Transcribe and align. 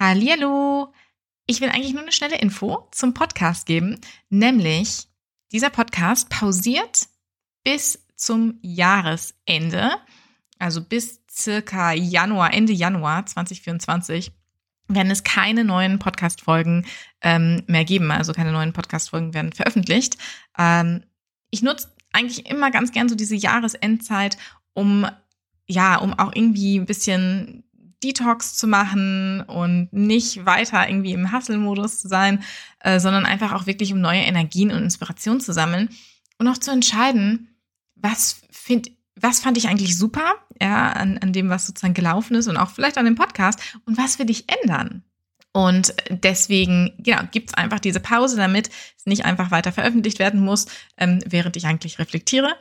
Hallihallo! 0.00 0.94
Ich 1.44 1.60
will 1.60 1.68
eigentlich 1.68 1.92
nur 1.92 2.00
eine 2.00 2.10
schnelle 2.12 2.38
Info 2.38 2.88
zum 2.90 3.12
Podcast 3.12 3.66
geben, 3.66 4.00
nämlich 4.30 5.08
dieser 5.52 5.68
Podcast 5.68 6.30
pausiert 6.30 7.06
bis 7.64 8.06
zum 8.16 8.58
Jahresende, 8.62 9.90
also 10.58 10.82
bis 10.82 11.20
circa 11.30 11.92
Januar, 11.92 12.54
Ende 12.54 12.72
Januar 12.72 13.26
2024 13.26 14.32
werden 14.88 15.12
es 15.12 15.22
keine 15.22 15.64
neuen 15.64 15.98
Podcast-Folgen 15.98 16.86
ähm, 17.20 17.62
mehr 17.66 17.84
geben. 17.84 18.10
Also 18.10 18.32
keine 18.32 18.52
neuen 18.52 18.72
Podcast-Folgen 18.72 19.34
werden 19.34 19.52
veröffentlicht. 19.52 20.16
Ähm, 20.56 21.04
ich 21.50 21.60
nutze 21.60 21.92
eigentlich 22.14 22.46
immer 22.46 22.70
ganz 22.70 22.92
gern 22.92 23.10
so 23.10 23.14
diese 23.16 23.36
Jahresendzeit, 23.36 24.38
um 24.72 25.06
ja, 25.66 25.96
um 25.96 26.18
auch 26.18 26.32
irgendwie 26.34 26.78
ein 26.78 26.86
bisschen 26.86 27.64
Detox 28.02 28.56
zu 28.56 28.66
machen 28.66 29.42
und 29.42 29.92
nicht 29.92 30.46
weiter 30.46 30.88
irgendwie 30.88 31.12
im 31.12 31.32
Hustle-Modus 31.32 32.00
zu 32.00 32.08
sein, 32.08 32.42
äh, 32.80 32.98
sondern 33.00 33.26
einfach 33.26 33.52
auch 33.52 33.66
wirklich 33.66 33.92
um 33.92 34.00
neue 34.00 34.20
Energien 34.20 34.70
und 34.70 34.82
Inspiration 34.82 35.40
zu 35.40 35.52
sammeln 35.52 35.90
und 36.38 36.48
auch 36.48 36.58
zu 36.58 36.70
entscheiden, 36.70 37.48
was 37.94 38.40
find, 38.50 38.90
was 39.14 39.40
fand 39.40 39.58
ich 39.58 39.68
eigentlich 39.68 39.96
super, 39.96 40.34
ja, 40.60 40.92
an, 40.92 41.18
an 41.18 41.32
dem, 41.32 41.50
was 41.50 41.66
sozusagen 41.66 41.94
gelaufen 41.94 42.34
ist 42.36 42.48
und 42.48 42.56
auch 42.56 42.70
vielleicht 42.70 42.98
an 42.98 43.04
dem 43.04 43.14
Podcast 43.14 43.60
und 43.84 43.98
was 43.98 44.18
will 44.18 44.30
ich 44.30 44.46
ändern? 44.62 45.04
Und 45.52 45.94
deswegen, 46.10 46.92
genau, 46.98 47.22
gibt's 47.32 47.54
einfach 47.54 47.80
diese 47.80 47.98
Pause, 47.98 48.36
damit 48.36 48.70
es 48.96 49.06
nicht 49.06 49.24
einfach 49.24 49.50
weiter 49.50 49.72
veröffentlicht 49.72 50.20
werden 50.20 50.40
muss, 50.40 50.66
ähm, 50.96 51.18
während 51.26 51.56
ich 51.56 51.66
eigentlich 51.66 51.98
reflektiere. 51.98 52.54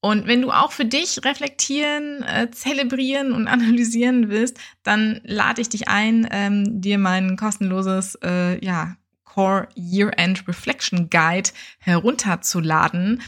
Und 0.00 0.26
wenn 0.26 0.42
du 0.42 0.50
auch 0.50 0.72
für 0.72 0.84
dich 0.84 1.24
reflektieren, 1.24 2.22
äh, 2.22 2.50
zelebrieren 2.50 3.32
und 3.32 3.48
analysieren 3.48 4.28
willst, 4.28 4.58
dann 4.82 5.20
lade 5.24 5.60
ich 5.60 5.68
dich 5.68 5.88
ein, 5.88 6.28
ähm, 6.30 6.80
dir 6.80 6.98
mein 6.98 7.36
kostenloses 7.36 8.16
äh, 8.22 8.64
ja, 8.64 8.96
Core 9.24 9.68
Year-End 9.74 10.46
Reflection 10.48 11.10
Guide 11.10 11.50
herunterzuladen 11.78 13.22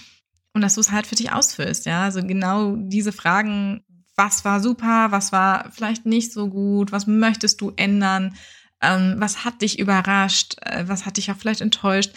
und 0.55 0.63
dass 0.63 0.75
du 0.75 0.81
es 0.81 0.91
halt 0.91 1.07
für 1.07 1.17
dich 1.17 1.33
ausfüllst. 1.33 1.87
Ja, 1.87 2.05
also 2.05 2.23
genau 2.23 2.77
diese 2.77 3.13
Fragen, 3.13 3.85
was 4.17 4.45
war 4.45 4.61
super, 4.61 5.09
was 5.11 5.33
war 5.33 5.71
vielleicht 5.71 6.07
nicht 6.07 6.33
so 6.33 6.49
gut, 6.49 6.93
was 6.93 7.07
möchtest 7.07 7.61
du 7.61 7.73
ändern, 7.77 8.35
ähm, 8.81 9.17
was 9.19 9.45
hat 9.45 9.63
dich 9.63 9.79
überrascht, 9.79 10.57
äh, 10.63 10.85
was 10.87 11.07
hat 11.07 11.17
dich 11.17 11.31
auch 11.31 11.37
vielleicht 11.37 11.61
enttäuscht 11.61 12.13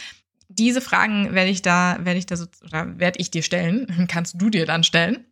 diese 0.58 0.82
Fragen 0.82 1.34
werde 1.34 1.50
ich 1.50 1.62
da, 1.62 1.98
werde 2.02 2.20
ich 2.20 2.26
da 2.26 2.36
so, 2.36 2.48
oder 2.64 3.00
werde 3.00 3.20
ich 3.20 3.32
dir 3.32 3.44
stellen, 3.44 4.08
kannst 4.10 4.42
du 4.42 4.50
dir 4.50 4.66
dann 4.66 4.84
stellen. 4.84 5.26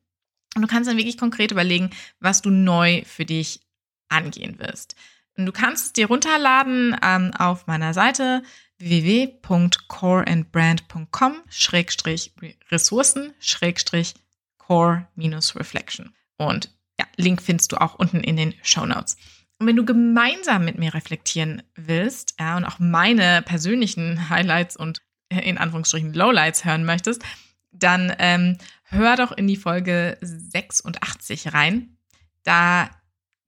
Und 0.56 0.62
du 0.64 0.68
kannst 0.68 0.90
dann 0.90 0.98
wirklich 0.98 1.18
konkret 1.18 1.52
überlegen, 1.52 1.92
was 2.20 2.42
du 2.42 2.50
neu 2.50 3.04
für 3.06 3.26
dich 3.26 3.62
angehen 4.10 4.60
wirst. 4.60 4.96
Und 5.38 5.46
du 5.46 5.52
kannst 5.52 5.86
es 5.86 5.94
dir 5.94 6.08
runterladen 6.08 6.98
ähm, 7.04 7.32
auf 7.38 7.68
meiner 7.68 7.94
Seite 7.94 8.42
www.coreandbrand.com 8.80 11.36
Schrägstrich 11.50 12.34
Ressourcen 12.72 13.36
Schrägstrich 13.40 14.16
Core 14.58 15.08
minus 15.16 15.56
Reflection. 15.56 16.16
Und 16.38 16.72
ja, 17.00 17.06
Link 17.16 17.42
findest 17.42 17.72
du 17.72 17.78
auch 17.78 17.96
unten 17.96 18.20
in 18.22 18.36
den 18.38 18.54
Show 18.64 18.86
Notes. 18.86 19.18
Und 19.60 19.68
wenn 19.68 19.76
du 19.76 19.86
gemeinsam 19.86 20.64
mit 20.64 20.78
mir 20.78 20.94
reflektieren 20.94 21.64
willst, 21.76 22.36
ja, 22.40 22.58
und 22.58 22.66
auch 22.66 22.80
meine 22.80 23.42
persönlichen 23.42 24.30
Highlights 24.30 24.78
und 24.78 25.02
in 25.30 25.58
Anführungsstrichen 25.58 26.14
Lowlights 26.14 26.66
hören 26.66 26.86
möchtest, 26.86 27.24
dann 27.72 28.14
ähm, 28.20 28.58
hör 28.84 29.16
doch 29.16 29.32
in 29.32 29.48
die 29.48 29.58
Folge 29.58 30.18
86 30.22 31.54
rein. 31.54 31.98
Da 32.44 32.90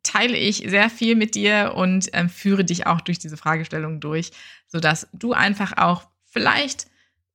teile 0.03 0.38
ich 0.38 0.57
sehr 0.67 0.89
viel 0.89 1.15
mit 1.15 1.35
dir 1.35 1.73
und 1.75 2.09
ähm, 2.13 2.29
führe 2.29 2.65
dich 2.65 2.88
auch 2.88 3.01
durch 3.01 3.19
diese 3.19 3.38
Fragestellung 3.38 3.99
durch, 3.99 4.31
sodass 4.67 5.07
du 5.13 5.33
einfach 5.33 5.77
auch 5.77 6.07
vielleicht 6.25 6.88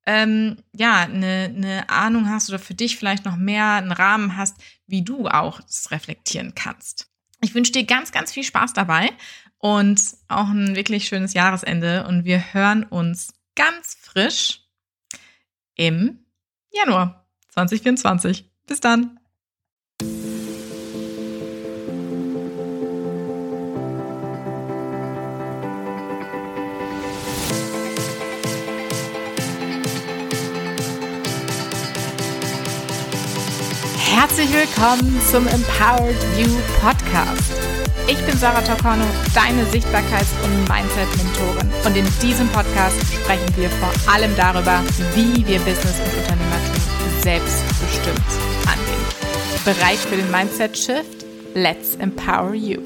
ähm, 0.06 0.58
ja 0.72 1.00
eine, 1.00 1.52
eine 1.54 1.88
Ahnung 1.88 2.28
hast 2.28 2.48
oder 2.48 2.58
für 2.58 2.74
dich 2.74 2.96
vielleicht 2.96 3.24
noch 3.24 3.36
mehr 3.36 3.72
einen 3.72 3.92
Rahmen 3.92 4.36
hast, 4.36 4.56
wie 4.86 5.02
du 5.02 5.26
auch 5.26 5.60
das 5.60 5.90
reflektieren 5.90 6.54
kannst. 6.54 7.08
Ich 7.42 7.54
wünsche 7.54 7.72
dir 7.72 7.84
ganz, 7.84 8.12
ganz 8.12 8.32
viel 8.32 8.44
Spaß 8.44 8.72
dabei 8.72 9.10
und 9.58 10.00
auch 10.28 10.48
ein 10.48 10.76
wirklich 10.76 11.08
schönes 11.08 11.34
Jahresende 11.34 12.06
und 12.06 12.24
wir 12.24 12.52
hören 12.54 12.84
uns 12.84 13.34
ganz 13.56 13.96
frisch 14.00 14.60
im 15.74 16.24
Januar 16.70 17.26
2024. 17.48 18.48
Bis 18.66 18.80
dann. 18.80 19.18
Herzlich 33.98 34.52
willkommen 34.52 35.20
zum 35.30 35.46
Empowered 35.46 36.16
You 36.38 36.48
Podcast. 36.80 37.85
Ich 38.08 38.24
bin 38.24 38.36
Sarah 38.36 38.60
Tocorno, 38.60 39.04
deine 39.34 39.64
Sichtbarkeits- 39.64 40.32
und 40.44 40.68
Mindset-Mentorin. 40.68 41.68
Und 41.84 41.96
in 41.96 42.06
diesem 42.22 42.48
Podcast 42.50 43.00
sprechen 43.12 43.56
wir 43.56 43.68
vor 43.68 43.90
allem 44.14 44.30
darüber, 44.36 44.80
wie 45.16 45.44
wir 45.44 45.58
Business 45.58 45.98
und 45.98 46.16
Unternehmertum 46.16 47.22
selbstbestimmt 47.22 48.30
angehen. 48.64 49.64
Bereit 49.64 49.98
für 49.98 50.14
den 50.14 50.30
Mindset-Shift? 50.30 51.26
Let's 51.54 51.96
empower 51.96 52.54
you. 52.54 52.80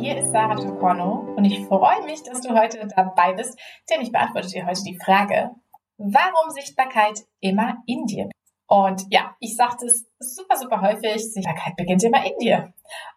Hier 0.00 0.16
ist 0.16 0.32
Sarah 0.32 0.54
Tocorno 0.54 1.34
und 1.36 1.44
ich 1.44 1.66
freue 1.66 2.02
mich, 2.06 2.22
dass 2.22 2.40
du 2.40 2.58
heute 2.58 2.88
dabei 2.96 3.34
bist, 3.34 3.58
denn 3.90 4.00
ich 4.00 4.10
beantworte 4.10 4.48
dir 4.48 4.64
heute 4.64 4.82
die 4.84 4.98
Frage, 5.04 5.50
warum 5.98 6.50
Sichtbarkeit 6.50 7.24
immer 7.40 7.76
in 7.84 8.06
dir 8.06 8.30
und 8.68 9.04
ja, 9.10 9.36
ich 9.38 9.54
sage 9.54 9.76
das 9.82 10.05
super, 10.18 10.56
super 10.56 10.80
häufig, 10.82 11.32
Sichtbarkeit 11.32 11.76
beginnt 11.76 12.04
immer 12.04 12.24
in 12.24 12.36
dir. 12.38 12.72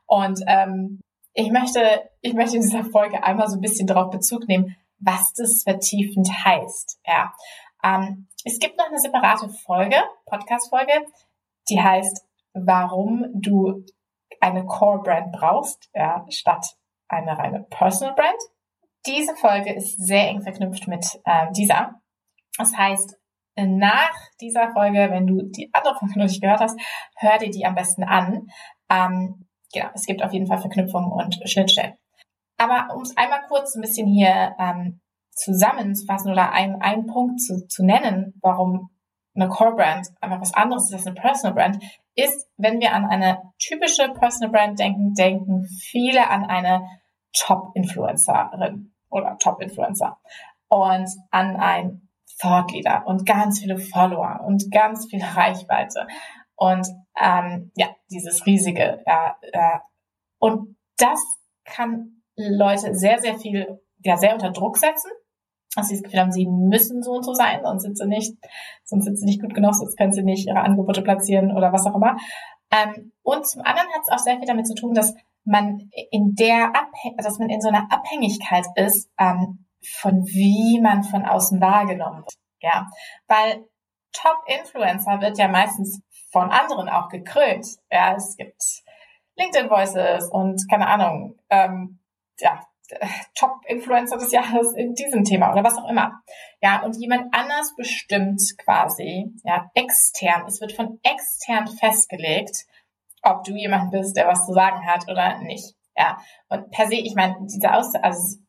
Und 0.05 0.41
ähm, 0.47 1.01
ich 1.33 1.51
möchte, 1.51 2.09
ich 2.21 2.33
möchte 2.33 2.57
in 2.57 2.61
dieser 2.61 2.83
Folge 2.83 3.23
einmal 3.23 3.47
so 3.47 3.57
ein 3.57 3.61
bisschen 3.61 3.87
darauf 3.87 4.09
Bezug 4.09 4.47
nehmen, 4.47 4.75
was 4.99 5.33
das 5.33 5.63
vertiefend 5.63 6.29
heißt. 6.43 6.99
Ja, 7.05 7.31
ähm, 7.83 8.27
es 8.43 8.59
gibt 8.59 8.77
noch 8.77 8.87
eine 8.87 8.99
separate 8.99 9.49
Folge, 9.49 9.97
Podcast-Folge, 10.25 11.05
die 11.69 11.81
heißt, 11.81 12.25
warum 12.53 13.25
du 13.33 13.85
eine 14.41 14.65
Core-Brand 14.65 15.31
brauchst, 15.31 15.89
ja, 15.93 16.25
statt 16.29 16.65
eine 17.07 17.37
reine 17.37 17.65
Personal 17.69 18.15
Brand. 18.15 18.39
Diese 19.05 19.35
Folge 19.35 19.73
ist 19.73 19.97
sehr 19.97 20.27
eng 20.29 20.41
verknüpft 20.41 20.87
mit 20.87 21.05
äh, 21.25 21.51
dieser. 21.51 22.01
Das 22.57 22.75
heißt, 22.75 23.18
nach 23.67 24.11
dieser 24.41 24.71
Folge, 24.71 25.07
wenn 25.11 25.27
du 25.27 25.43
die 25.43 25.69
andere 25.73 25.95
Folge 25.95 26.19
noch 26.19 26.25
nicht 26.25 26.41
gehört 26.41 26.61
hast, 26.61 26.79
hör 27.15 27.37
dir 27.37 27.49
die 27.49 27.65
am 27.65 27.75
besten 27.75 28.03
an. 28.03 28.47
Ähm, 28.89 29.47
genau, 29.73 29.87
es 29.93 30.05
gibt 30.05 30.23
auf 30.23 30.33
jeden 30.33 30.47
Fall 30.47 30.59
Verknüpfungen 30.59 31.11
und 31.11 31.39
Schnittstellen. 31.49 31.93
Aber 32.57 32.93
um 32.95 33.01
es 33.01 33.15
einmal 33.15 33.41
kurz 33.47 33.75
ein 33.75 33.81
bisschen 33.81 34.07
hier 34.07 34.55
ähm, 34.59 34.99
zusammenzufassen 35.31 36.31
oder 36.31 36.51
einen, 36.51 37.07
Punkt 37.07 37.41
zu, 37.41 37.65
zu 37.67 37.85
nennen, 37.85 38.33
warum 38.41 38.89
eine 39.35 39.47
Core 39.47 39.75
Brand 39.75 40.07
einfach 40.19 40.41
was 40.41 40.53
anderes 40.53 40.89
ist 40.89 40.93
als 40.93 41.07
eine 41.07 41.15
Personal 41.15 41.53
Brand, 41.53 41.83
ist, 42.15 42.49
wenn 42.57 42.81
wir 42.81 42.93
an 42.93 43.05
eine 43.05 43.41
typische 43.57 44.09
Personal 44.09 44.51
Brand 44.51 44.79
denken, 44.79 45.13
denken 45.13 45.65
viele 45.81 46.29
an 46.29 46.45
eine 46.45 46.85
Top-Influencerin 47.33 48.93
oder 49.09 49.37
Top-Influencer 49.37 50.17
und 50.67 51.09
an 51.31 51.55
ein 51.55 52.08
Thought 52.41 52.71
Leader 52.71 53.03
und 53.05 53.25
ganz 53.25 53.59
viele 53.59 53.77
Follower 53.77 54.41
und 54.45 54.71
ganz 54.71 55.07
viel 55.09 55.23
Reichweite 55.23 56.07
und 56.59 56.87
ähm, 57.19 57.71
ja, 57.75 57.87
dieses 58.11 58.45
riesige. 58.45 59.01
Ja, 59.05 59.37
äh, 59.41 59.79
und 60.39 60.75
das 60.97 61.19
kann 61.65 62.21
Leute 62.35 62.95
sehr, 62.95 63.19
sehr 63.19 63.37
viel, 63.39 63.79
ja, 64.03 64.17
sehr 64.17 64.33
unter 64.33 64.51
Druck 64.51 64.77
setzen. 64.77 65.11
Dass 65.75 65.87
sie 65.87 65.95
das 65.95 66.03
Gefühl 66.03 66.19
haben, 66.19 66.31
sie 66.31 66.47
müssen 66.47 67.03
so 67.03 67.11
und 67.11 67.23
so 67.23 67.33
sein, 67.33 67.59
sonst 67.63 67.83
sind 67.83 67.95
sie 67.95 68.07
nicht, 68.07 68.35
sonst 68.85 69.05
sind 69.05 69.17
sie 69.17 69.25
nicht 69.25 69.39
gut 69.39 69.53
genug, 69.53 69.75
sonst 69.75 69.97
können 69.97 70.11
sie 70.11 70.23
nicht 70.23 70.47
ihre 70.47 70.61
Angebote 70.61 71.03
platzieren 71.03 71.55
oder 71.55 71.71
was 71.71 71.85
auch 71.85 71.95
immer. 71.95 72.17
Ähm, 72.71 73.13
und 73.21 73.47
zum 73.47 73.61
anderen 73.61 73.87
hat 73.89 74.01
es 74.01 74.11
auch 74.11 74.17
sehr 74.17 74.37
viel 74.37 74.47
damit 74.47 74.65
zu 74.65 74.73
tun, 74.73 74.95
dass 74.95 75.13
man 75.45 75.89
in 76.11 76.33
der 76.33 76.75
Abhäng 76.75 77.15
dass 77.17 77.37
man 77.37 77.49
in 77.49 77.61
so 77.61 77.69
einer 77.69 77.87
Abhängigkeit 77.91 78.65
ist, 78.75 79.11
ähm, 79.19 79.65
von 79.83 80.25
wie 80.25 80.79
man 80.81 81.03
von 81.03 81.25
außen 81.25 81.61
wahrgenommen 81.61 82.19
wird. 82.19 82.33
Ja, 82.61 82.87
weil 83.27 83.65
Top-Influencer 84.11 85.21
wird 85.21 85.37
ja 85.37 85.47
meistens 85.47 86.01
von 86.31 86.51
anderen 86.51 86.89
auch 86.89 87.09
gekrönt. 87.09 87.65
Ja, 87.91 88.15
es 88.15 88.35
gibt 88.37 88.61
LinkedIn 89.35 89.69
Voices 89.69 90.29
und 90.31 90.61
keine 90.69 90.87
Ahnung, 90.87 91.39
ähm, 91.49 91.99
ja, 92.39 92.61
Top-Influencer 93.35 94.17
des 94.17 94.31
Jahres 94.31 94.73
in 94.75 94.93
diesem 94.93 95.23
Thema 95.23 95.51
oder 95.51 95.63
was 95.63 95.77
auch 95.77 95.89
immer. 95.89 96.21
Ja, 96.61 96.83
und 96.83 96.95
jemand 96.97 97.33
anders 97.33 97.73
bestimmt 97.75 98.41
quasi, 98.57 99.31
ja, 99.43 99.69
extern. 99.73 100.45
Es 100.47 100.59
wird 100.59 100.73
von 100.73 100.99
extern 101.03 101.67
festgelegt, 101.67 102.65
ob 103.21 103.43
du 103.43 103.53
jemand 103.53 103.91
bist, 103.91 104.17
der 104.17 104.27
was 104.27 104.45
zu 104.45 104.53
sagen 104.53 104.85
hat 104.85 105.07
oder 105.09 105.39
nicht. 105.39 105.75
Ja, 105.95 106.17
und 106.47 106.71
per 106.71 106.87
se, 106.87 106.95
ich 106.95 107.13
meine, 107.15 107.35
diese 107.41 107.73
Aus, 107.73 107.93
also 107.95 108.39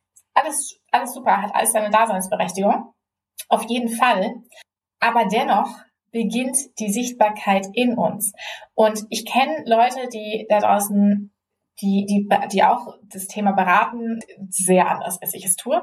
alles, 0.42 0.78
alles 0.90 1.14
super, 1.14 1.42
hat 1.42 1.54
alles 1.54 1.72
seine 1.72 1.90
Daseinsberechtigung. 1.90 2.92
Auf 3.48 3.64
jeden 3.64 3.88
Fall. 3.88 4.34
Aber 5.00 5.26
dennoch 5.26 5.68
beginnt 6.10 6.56
die 6.78 6.92
Sichtbarkeit 6.92 7.66
in 7.72 7.96
uns. 7.96 8.32
Und 8.74 9.04
ich 9.10 9.24
kenne 9.24 9.62
Leute, 9.66 10.08
die 10.12 10.46
da 10.48 10.58
draußen, 10.60 11.32
die, 11.80 12.06
die, 12.06 12.28
die 12.52 12.62
auch 12.62 12.94
das 13.12 13.26
Thema 13.26 13.52
beraten, 13.52 14.20
sehr 14.48 14.88
anders, 14.90 15.20
als 15.22 15.34
ich 15.34 15.44
es 15.44 15.56
tue, 15.56 15.82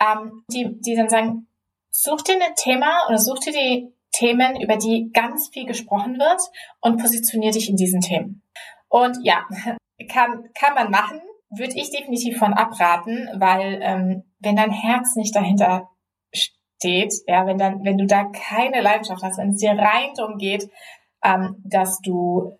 ähm, 0.00 0.44
die, 0.52 0.78
die 0.80 0.94
dann 0.94 1.08
sagen, 1.08 1.46
such 1.90 2.22
dir 2.22 2.34
ein 2.34 2.54
Thema 2.56 3.06
oder 3.08 3.18
such 3.18 3.40
dir 3.40 3.52
die 3.52 3.92
Themen, 4.12 4.60
über 4.60 4.76
die 4.76 5.10
ganz 5.12 5.48
viel 5.48 5.64
gesprochen 5.64 6.18
wird 6.18 6.40
und 6.80 7.00
positionier 7.00 7.52
dich 7.52 7.70
in 7.70 7.76
diesen 7.76 8.00
Themen. 8.00 8.42
Und 8.88 9.18
ja, 9.22 9.46
kann, 10.08 10.50
kann 10.54 10.74
man 10.74 10.90
machen, 10.90 11.20
würde 11.56 11.76
ich 11.76 11.90
definitiv 11.90 12.38
von 12.38 12.54
abraten, 12.54 13.28
weil 13.34 13.78
ähm, 13.82 14.24
wenn 14.40 14.56
dein 14.56 14.70
Herz 14.70 15.16
nicht 15.16 15.34
dahinter 15.34 15.88
steht, 16.32 17.14
ja, 17.26 17.46
wenn 17.46 17.58
dann, 17.58 17.84
wenn 17.84 17.98
du 17.98 18.06
da 18.06 18.24
keine 18.24 18.80
Leidenschaft 18.80 19.22
hast, 19.22 19.38
wenn 19.38 19.50
es 19.50 19.60
dir 19.60 19.72
rein 19.72 20.10
darum 20.16 20.38
geht, 20.38 20.68
ähm, 21.22 21.56
dass 21.64 22.00
du 22.00 22.58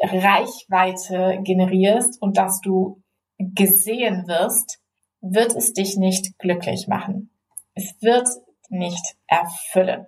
Reichweite 0.00 1.40
generierst 1.42 2.20
und 2.20 2.36
dass 2.36 2.60
du 2.60 3.00
gesehen 3.38 4.26
wirst, 4.26 4.80
wird 5.20 5.54
es 5.54 5.72
dich 5.72 5.96
nicht 5.96 6.38
glücklich 6.38 6.88
machen. 6.88 7.30
Es 7.74 7.94
wird 8.00 8.28
nicht 8.68 9.16
erfüllen. 9.28 10.06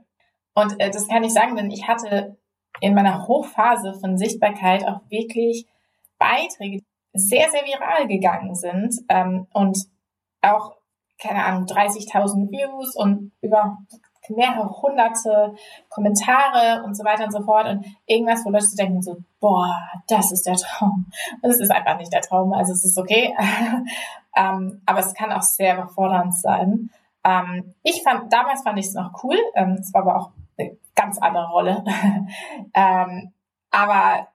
Und 0.54 0.80
äh, 0.80 0.90
das 0.90 1.08
kann 1.08 1.24
ich 1.24 1.32
sagen, 1.32 1.56
denn 1.56 1.70
ich 1.70 1.86
hatte 1.86 2.36
in 2.80 2.94
meiner 2.94 3.26
Hochphase 3.26 3.94
von 4.00 4.18
Sichtbarkeit 4.18 4.86
auch 4.86 5.00
wirklich 5.08 5.66
Beiträge, 6.18 6.82
sehr, 7.14 7.48
sehr 7.50 7.62
viral 7.64 8.06
gegangen 8.08 8.54
sind 8.54 8.94
ähm, 9.08 9.46
und 9.52 9.78
auch, 10.42 10.76
keine 11.18 11.44
Ahnung, 11.44 11.64
30.000 11.64 12.50
Views 12.50 12.94
und 12.96 13.32
über 13.40 13.78
mehrere 14.28 14.70
hunderte 14.82 15.54
Kommentare 15.88 16.82
und 16.84 16.96
so 16.96 17.04
weiter 17.04 17.24
und 17.24 17.32
so 17.32 17.42
fort 17.42 17.68
und 17.68 17.86
irgendwas, 18.06 18.44
wo 18.44 18.50
Leute 18.50 18.66
denken 18.78 19.02
so, 19.02 19.16
boah, 19.40 19.74
das 20.08 20.32
ist 20.32 20.46
der 20.46 20.56
Traum. 20.56 21.06
Und 21.42 21.50
es 21.50 21.60
ist 21.60 21.70
einfach 21.70 21.98
nicht 21.98 22.12
der 22.12 22.22
Traum, 22.22 22.52
also 22.52 22.72
es 22.72 22.84
ist 22.84 22.98
okay. 22.98 23.34
ähm, 24.36 24.82
aber 24.86 25.00
es 25.00 25.14
kann 25.14 25.32
auch 25.32 25.42
sehr 25.42 25.74
überfordernd 25.74 26.34
sein. 26.34 26.90
Ähm, 27.24 27.74
ich 27.82 28.02
fand, 28.02 28.32
damals 28.32 28.62
fand 28.62 28.78
ich 28.78 28.86
es 28.86 28.94
noch 28.94 29.22
cool, 29.22 29.36
ähm, 29.54 29.76
es 29.80 29.92
war 29.92 30.02
aber 30.02 30.16
auch 30.18 30.30
eine 30.58 30.76
ganz 30.94 31.18
andere 31.18 31.48
Rolle. 31.48 31.84
ähm, 32.74 33.32
aber 33.70 34.28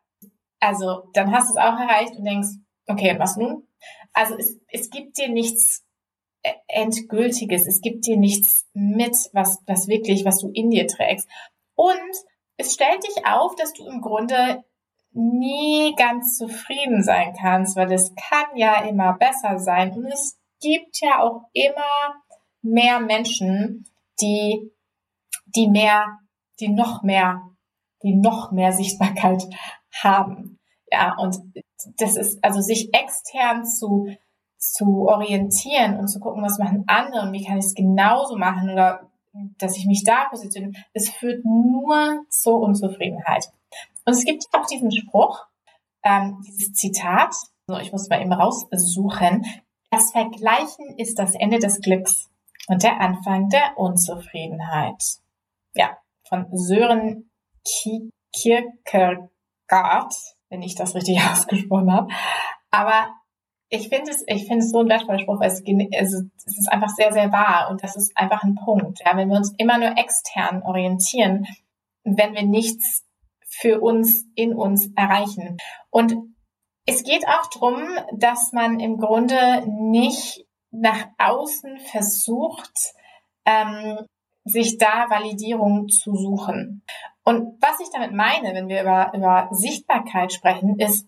also 0.60 1.10
dann 1.14 1.34
hast 1.34 1.50
du 1.50 1.54
es 1.54 1.58
auch 1.58 1.80
erreicht 1.80 2.16
und 2.18 2.26
denkst, 2.26 2.50
okay, 2.90 3.16
was 3.18 3.38
nun? 3.38 3.68
Also 4.14 4.36
es, 4.38 4.60
es 4.68 4.90
gibt 4.90 5.18
dir 5.18 5.30
nichts 5.30 5.86
äh, 6.42 6.54
Endgültiges, 6.68 7.68
es 7.68 7.82
gibt 7.82 8.06
dir 8.06 8.18
nichts 8.18 8.68
mit, 8.74 9.16
was, 9.34 9.60
was 9.68 9.88
wirklich, 9.88 10.26
was 10.26 10.40
du 10.40 10.50
in 10.54 10.70
dir 10.70 10.88
trägst. 10.88 11.28
Und 11.76 12.12
es 12.58 12.74
stellt 12.74 13.04
dich 13.04 13.26
auf, 13.26 13.56
dass 13.56 13.74
du 13.74 13.88
im 13.88 14.02
Grunde 14.02 14.64
nie 15.12 15.96
ganz 15.96 16.38
zufrieden 16.38 17.04
sein 17.04 17.34
kannst, 17.40 17.76
weil 17.76 17.92
es 17.92 18.14
kann 18.16 18.56
ja 18.56 18.84
immer 18.84 19.14
besser 19.14 19.60
sein. 19.60 19.94
Und 19.94 20.06
es 20.06 20.40
gibt 20.62 21.00
ja 21.02 21.22
auch 21.22 21.44
immer 21.54 22.22
mehr 22.62 23.00
Menschen, 23.00 23.86
die, 24.22 24.72
die 25.46 25.68
mehr, 25.68 26.20
die 26.60 26.70
noch 26.70 27.04
mehr, 27.04 27.42
die 28.04 28.16
noch 28.16 28.52
mehr 28.52 28.72
Sichtbarkeit 28.72 29.44
haben. 30.04 30.59
Ja, 30.92 31.16
und 31.18 31.38
das 31.98 32.16
ist, 32.16 32.44
also 32.44 32.62
sich 32.62 32.94
extern 32.94 33.66
zu, 33.66 34.08
zu 34.58 35.08
orientieren 35.08 35.98
und 35.98 36.08
zu 36.08 36.20
gucken, 36.20 36.44
was 36.44 36.58
machen 36.58 36.84
andere 36.88 37.28
und 37.28 37.34
wie 37.34 37.46
kann 37.46 37.58
ich 37.58 37.66
es 37.66 37.76
genauso 37.76 38.38
machen 38.38 38.70
oder 38.72 39.10
dass 39.58 39.78
ich 39.78 39.86
mich 39.86 40.04
da 40.04 40.26
positioniere, 40.30 40.74
es 40.94 41.10
führt 41.10 41.46
nur 41.46 42.24
zur 42.30 42.60
Unzufriedenheit. 42.62 43.52
Und 44.06 44.14
es 44.14 44.26
gibt 44.26 44.46
auch 44.54 44.66
diesen 44.66 44.92
Spruch, 44.92 45.46
ähm, 46.04 46.42
dieses 46.46 46.74
Zitat, 46.74 47.34
so 47.68 47.78
ich 47.78 47.92
muss 47.92 48.10
mal 48.10 48.22
eben 48.22 48.34
raussuchen, 48.34 49.46
das 49.92 50.12
Vergleichen 50.12 50.98
ist 50.98 51.20
das 51.20 51.36
Ende 51.36 51.60
des 51.60 51.82
Glücks 51.82 52.30
und 52.68 52.84
der 52.84 53.00
Anfang 53.00 53.50
der 53.50 53.78
Unzufriedenheit. 53.78 55.04
Ja, 55.76 55.98
von 56.28 56.48
Sören 56.52 57.30
Kierkegaard, 58.34 59.30
wenn 60.50 60.62
ich 60.62 60.76
das 60.76 60.96
richtig 60.96 61.20
ausgesprochen 61.32 61.92
habe. 61.92 62.08
Aber 62.72 63.10
ich 63.70 63.90
finde 63.90 64.12
es, 64.12 64.24
ich 64.28 64.48
finde 64.48 64.66
es 64.66 64.72
so 64.72 64.80
ein 64.80 64.90
wertvoller 64.90 65.20
Spruch, 65.20 65.40
weil 65.40 65.52
es, 65.52 65.64
also, 65.98 66.24
es 66.38 66.58
ist 66.58 66.72
einfach 66.72 66.90
sehr, 66.90 67.14
sehr 67.14 67.32
wahr 67.32 67.70
und 67.70 67.84
das 67.84 67.96
ist 67.96 68.12
einfach 68.18 68.44
ein 68.44 68.56
Punkt. 68.56 69.00
Ja, 69.06 69.16
wenn 69.16 69.30
wir 69.30 69.38
uns 69.38 69.54
immer 69.58 69.78
nur 69.78 69.98
extern 69.98 70.64
orientieren, 70.64 71.46
wenn 72.04 72.34
wir 72.34 72.44
nichts 72.44 73.06
für 73.48 73.80
uns 73.82 74.26
in 74.36 74.56
uns 74.56 74.90
erreichen. 74.96 75.58
Und 75.90 76.16
es 76.86 77.04
geht 77.04 77.28
auch 77.28 77.48
darum, 77.52 77.84
dass 78.16 78.52
man 78.52 78.80
im 78.80 78.98
Grunde 78.98 79.64
nicht 79.68 80.46
nach 80.72 81.08
außen 81.18 81.80
versucht, 81.80 82.74
ähm, 83.46 84.06
sich 84.46 84.78
da 84.78 85.10
Validierung 85.10 85.88
zu 85.90 86.16
suchen. 86.16 86.84
Und 87.30 87.62
was 87.62 87.80
ich 87.80 87.92
damit 87.94 88.12
meine, 88.12 88.56
wenn 88.56 88.70
wir 88.70 88.82
über, 88.82 89.12
über 89.14 89.50
Sichtbarkeit 89.52 90.34
sprechen, 90.34 90.80
ist, 90.80 91.08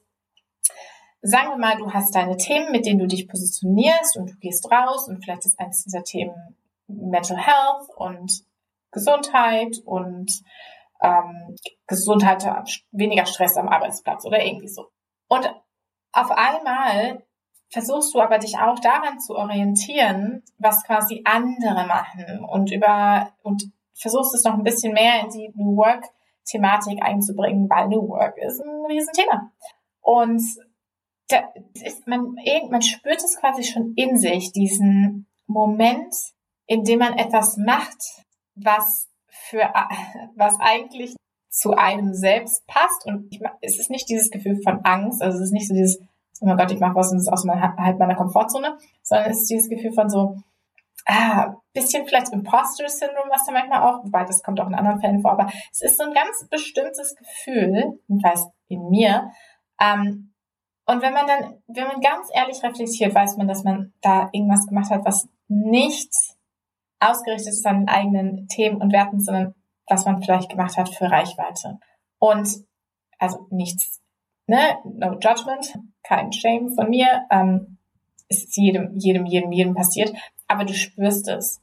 sagen 1.23 1.49
wir 1.49 1.57
mal, 1.57 1.77
du 1.77 1.91
hast 1.91 2.13
deine 2.13 2.37
Themen, 2.37 2.71
mit 2.71 2.85
denen 2.85 2.99
du 2.99 3.07
dich 3.07 3.27
positionierst 3.27 4.17
und 4.17 4.29
du 4.29 4.35
gehst 4.35 4.71
raus 4.71 5.07
und 5.07 5.23
vielleicht 5.23 5.47
ist 5.47 5.59
eines 5.59 5.83
dieser 5.83 6.03
Themen 6.03 6.55
Mental 6.85 7.37
Health 7.37 7.89
und 7.95 8.31
Gesundheit 8.91 9.77
und 9.83 10.31
ähm, 11.01 11.55
Gesundheit, 11.87 12.45
weniger 12.91 13.25
Stress 13.25 13.57
am 13.57 13.67
Arbeitsplatz 13.67 14.23
oder 14.23 14.45
irgendwie 14.45 14.69
so. 14.69 14.89
Und 15.27 15.51
auf 16.11 16.29
einmal 16.29 17.25
versuchst 17.71 18.13
du 18.13 18.21
aber 18.21 18.37
dich 18.37 18.59
auch 18.59 18.77
daran 18.77 19.19
zu 19.19 19.35
orientieren, 19.35 20.43
was 20.59 20.83
quasi 20.83 21.23
andere 21.25 21.87
machen 21.87 22.45
und 22.45 22.71
über 22.71 23.33
und 23.41 23.71
versuchst 23.93 24.33
es 24.35 24.43
noch 24.43 24.53
ein 24.53 24.63
bisschen 24.63 24.93
mehr 24.93 25.21
in 25.21 25.29
die 25.29 25.51
New 25.55 25.75
Work 25.77 26.05
Thematik 26.45 27.01
einzubringen, 27.01 27.69
weil 27.69 27.87
New 27.87 28.07
Work 28.09 28.37
ist 28.37 28.59
ein 28.59 28.85
Riesenthema. 28.85 29.51
Und 30.01 30.41
da 31.29 31.43
ist 31.73 32.07
man, 32.07 32.35
man 32.69 32.81
spürt 32.81 33.23
es 33.23 33.37
quasi 33.39 33.63
schon 33.63 33.93
in 33.95 34.17
sich, 34.17 34.51
diesen 34.51 35.27
Moment, 35.47 36.13
in 36.65 36.83
dem 36.83 36.99
man 36.99 37.17
etwas 37.17 37.57
macht, 37.57 37.97
was 38.55 39.07
für, 39.29 39.71
was 40.35 40.57
eigentlich 40.59 41.15
zu 41.49 41.71
einem 41.71 42.13
selbst 42.13 42.65
passt. 42.67 43.05
Und 43.05 43.27
ich, 43.31 43.41
es 43.61 43.79
ist 43.79 43.89
nicht 43.89 44.09
dieses 44.09 44.29
Gefühl 44.31 44.61
von 44.63 44.79
Angst, 44.83 45.21
also 45.21 45.37
es 45.37 45.45
ist 45.45 45.53
nicht 45.53 45.67
so 45.67 45.73
dieses, 45.73 46.01
oh 46.41 46.45
mein 46.45 46.57
Gott, 46.57 46.71
ich 46.71 46.79
mache 46.79 46.95
was 46.95 47.11
und 47.11 47.17
es 47.17 47.23
ist 47.23 47.33
aus 47.33 47.45
meiner, 47.45 47.75
halt 47.77 47.99
meiner 47.99 48.15
Komfortzone, 48.15 48.77
sondern 49.03 49.31
es 49.31 49.41
ist 49.41 49.49
dieses 49.49 49.69
Gefühl 49.69 49.93
von 49.93 50.09
so, 50.09 50.37
ah, 51.07 51.55
bisschen 51.73 52.05
vielleicht 52.05 52.33
Imposter-Syndrom, 52.33 53.29
was 53.29 53.45
da 53.45 53.51
manchmal 53.51 53.81
auch, 53.81 54.03
wobei 54.03 54.23
das 54.23 54.43
kommt 54.43 54.59
auch 54.59 54.67
in 54.67 54.75
anderen 54.75 54.99
Fällen 54.99 55.21
vor, 55.21 55.31
aber 55.31 55.51
es 55.71 55.81
ist 55.81 55.97
so 55.97 56.03
ein 56.03 56.13
ganz 56.13 56.47
bestimmtes 56.49 57.15
Gefühl, 57.15 57.99
jedenfalls 58.07 58.47
in 58.67 58.89
mir. 58.89 59.31
Ähm, 59.79 60.33
und 60.85 61.01
wenn 61.01 61.13
man 61.13 61.27
dann, 61.27 61.61
wenn 61.67 61.87
man 61.87 62.01
ganz 62.01 62.27
ehrlich 62.33 62.61
reflektiert, 62.63 63.15
weiß 63.15 63.37
man, 63.37 63.47
dass 63.47 63.63
man 63.63 63.93
da 64.01 64.29
irgendwas 64.33 64.67
gemacht 64.67 64.91
hat, 64.91 65.05
was 65.05 65.29
nicht 65.47 66.11
ausgerichtet 66.99 67.53
ist 67.53 67.65
an 67.65 67.81
den 67.81 67.89
eigenen 67.89 68.47
Themen 68.47 68.81
und 68.81 68.91
Werten, 68.91 69.19
sondern 69.19 69.55
was 69.87 70.05
man 70.05 70.21
vielleicht 70.21 70.49
gemacht 70.49 70.77
hat 70.77 70.89
für 70.89 71.09
Reichweite. 71.09 71.79
Und 72.19 72.49
also 73.19 73.47
nichts, 73.49 74.01
ne, 74.47 74.77
no 74.83 75.17
judgment, 75.19 75.77
kein 76.03 76.31
Shame 76.31 76.69
von 76.75 76.89
mir, 76.89 77.25
ähm, 77.31 77.77
ist 78.29 78.55
jedem, 78.55 78.97
jedem, 78.97 79.25
jedem, 79.25 79.51
jedem 79.51 79.75
passiert, 79.75 80.13
aber 80.51 80.65
du 80.65 80.73
spürst 80.73 81.27
es. 81.27 81.61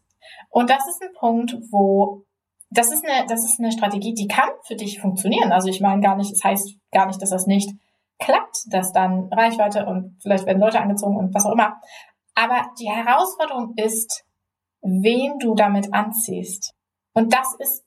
Und 0.51 0.71
das 0.71 0.87
ist 0.89 1.03
ein 1.03 1.13
Punkt, 1.19 1.55
wo 1.71 2.25
das 2.71 2.93
ist 2.93 3.05
eine, 3.05 3.27
das 3.27 3.45
ist 3.45 3.59
eine 3.61 3.73
Strategie, 3.73 4.15
die 4.15 4.29
kann 4.29 4.51
für 4.67 4.77
dich 4.77 5.01
funktionieren. 5.01 5.53
Also 5.53 5.69
ich 5.69 5.81
meine 5.81 6.03
gar 6.03 6.17
nicht, 6.17 6.33
es 6.33 6.41
das 6.41 6.51
heißt 6.51 6.77
gar 6.93 7.07
nicht, 7.07 7.21
dass 7.23 7.31
das 7.31 7.47
nicht 7.47 7.71
klappt, 8.19 8.65
dass 8.71 8.93
dann 8.93 9.29
Reichweite 9.33 9.87
und 9.87 10.19
vielleicht 10.23 10.47
werden 10.47 10.61
Leute 10.61 10.81
angezogen 10.81 11.17
und 11.17 11.35
was 11.35 11.47
auch 11.47 11.53
immer. 11.53 11.81
Aber 12.35 12.71
die 12.79 12.91
Herausforderung 12.91 13.73
ist, 13.77 14.25
wen 14.83 15.39
du 15.39 15.55
damit 15.55 15.93
anziehst. 15.93 16.75
Und 17.15 17.33
das 17.33 17.55
ist, 17.59 17.85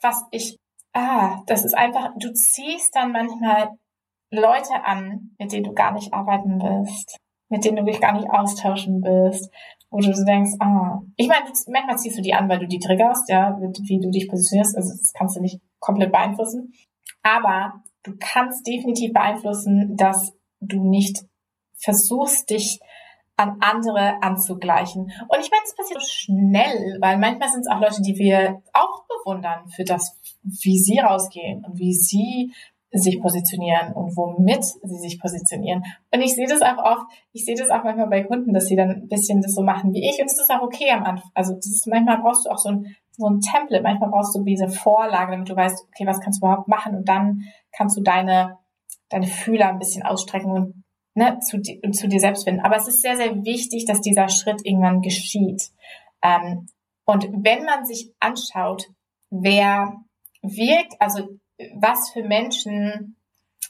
was 0.00 0.24
ich, 0.30 0.58
ah, 0.92 1.42
das 1.46 1.64
ist 1.64 1.76
einfach, 1.76 2.10
du 2.18 2.32
ziehst 2.32 2.94
dann 2.96 3.12
manchmal 3.12 3.70
Leute 4.30 4.84
an, 4.84 5.34
mit 5.38 5.52
denen 5.52 5.64
du 5.64 5.72
gar 5.72 5.92
nicht 5.92 6.12
arbeiten 6.12 6.60
willst, 6.60 7.18
mit 7.48 7.64
denen 7.64 7.76
du 7.76 7.84
dich 7.84 8.00
gar 8.00 8.12
nicht 8.12 8.30
austauschen 8.30 9.02
willst, 9.02 9.52
wo 9.92 9.98
du 9.98 10.24
denkst, 10.24 10.52
ah, 10.58 11.02
ich 11.16 11.28
meine, 11.28 11.44
manchmal 11.68 11.98
ziehst 11.98 12.18
du 12.18 12.22
die 12.22 12.32
an, 12.32 12.48
weil 12.48 12.58
du 12.58 12.66
die 12.66 12.78
triggerst, 12.78 13.28
ja, 13.28 13.56
wie 13.60 14.00
du 14.00 14.10
dich 14.10 14.28
positionierst, 14.28 14.76
also 14.76 14.90
das 14.90 15.12
kannst 15.12 15.36
du 15.36 15.40
nicht 15.40 15.60
komplett 15.78 16.10
beeinflussen. 16.10 16.72
Aber 17.22 17.74
du 18.02 18.14
kannst 18.18 18.66
definitiv 18.66 19.12
beeinflussen, 19.12 19.96
dass 19.96 20.32
du 20.60 20.82
nicht 20.82 21.24
versuchst 21.76 22.48
dich 22.50 22.80
an 23.36 23.58
andere 23.60 24.22
anzugleichen. 24.22 25.02
Und 25.02 25.40
ich 25.40 25.50
meine, 25.50 25.62
es 25.64 25.74
passiert 25.74 26.00
so 26.00 26.06
schnell, 26.08 26.98
weil 27.00 27.18
manchmal 27.18 27.50
sind 27.50 27.60
es 27.60 27.68
auch 27.68 27.80
Leute, 27.80 28.00
die 28.02 28.16
wir 28.16 28.62
auch 28.72 29.04
bewundern 29.06 29.68
für 29.68 29.84
das, 29.84 30.18
wie 30.42 30.78
sie 30.78 30.98
rausgehen 30.98 31.64
und 31.64 31.78
wie 31.78 31.92
sie 31.92 32.52
sich 32.92 33.20
positionieren 33.20 33.92
und 33.94 34.16
womit 34.16 34.64
sie 34.64 34.98
sich 34.98 35.18
positionieren. 35.18 35.82
Und 36.12 36.20
ich 36.20 36.34
sehe 36.34 36.46
das 36.46 36.60
auch 36.60 36.78
oft, 36.78 37.06
ich 37.32 37.44
sehe 37.44 37.56
das 37.56 37.70
auch 37.70 37.84
manchmal 37.84 38.08
bei 38.08 38.22
Kunden, 38.22 38.52
dass 38.52 38.66
sie 38.66 38.76
dann 38.76 38.90
ein 38.90 39.08
bisschen 39.08 39.40
das 39.40 39.54
so 39.54 39.62
machen 39.62 39.94
wie 39.94 40.06
ich. 40.06 40.20
Und 40.20 40.26
es 40.26 40.38
ist 40.38 40.50
auch 40.50 40.62
okay 40.62 40.90
am 40.90 41.04
Anfang. 41.04 41.30
Also 41.34 41.54
das 41.54 41.66
ist, 41.66 41.86
manchmal 41.86 42.20
brauchst 42.20 42.44
du 42.44 42.50
auch 42.50 42.58
so 42.58 42.68
ein, 42.68 42.94
so 43.12 43.26
ein 43.26 43.40
Template, 43.40 43.82
manchmal 43.82 44.10
brauchst 44.10 44.34
du 44.36 44.44
diese 44.44 44.68
Vorlage, 44.68 45.32
damit 45.32 45.48
du 45.48 45.56
weißt, 45.56 45.86
okay, 45.88 46.06
was 46.06 46.20
kannst 46.20 46.42
du 46.42 46.46
überhaupt 46.46 46.68
machen? 46.68 46.94
Und 46.94 47.08
dann 47.08 47.42
kannst 47.74 47.96
du 47.96 48.02
deine, 48.02 48.58
deine 49.08 49.26
Fühler 49.26 49.68
ein 49.68 49.78
bisschen 49.78 50.02
ausstrecken 50.02 50.50
und 50.50 50.84
ne, 51.14 51.38
zu, 51.40 51.60
zu 51.60 52.08
dir 52.08 52.20
selbst 52.20 52.44
finden. 52.44 52.60
Aber 52.60 52.76
es 52.76 52.88
ist 52.88 53.00
sehr, 53.00 53.16
sehr 53.16 53.44
wichtig, 53.44 53.86
dass 53.86 54.02
dieser 54.02 54.28
Schritt 54.28 54.60
irgendwann 54.64 55.00
geschieht. 55.00 55.70
Ähm, 56.22 56.68
und 57.04 57.24
wenn 57.32 57.64
man 57.64 57.84
sich 57.86 58.12
anschaut, 58.20 58.88
wer 59.30 59.94
wirkt, 60.42 60.94
also 61.00 61.28
was 61.74 62.10
für 62.10 62.22
Menschen 62.22 63.16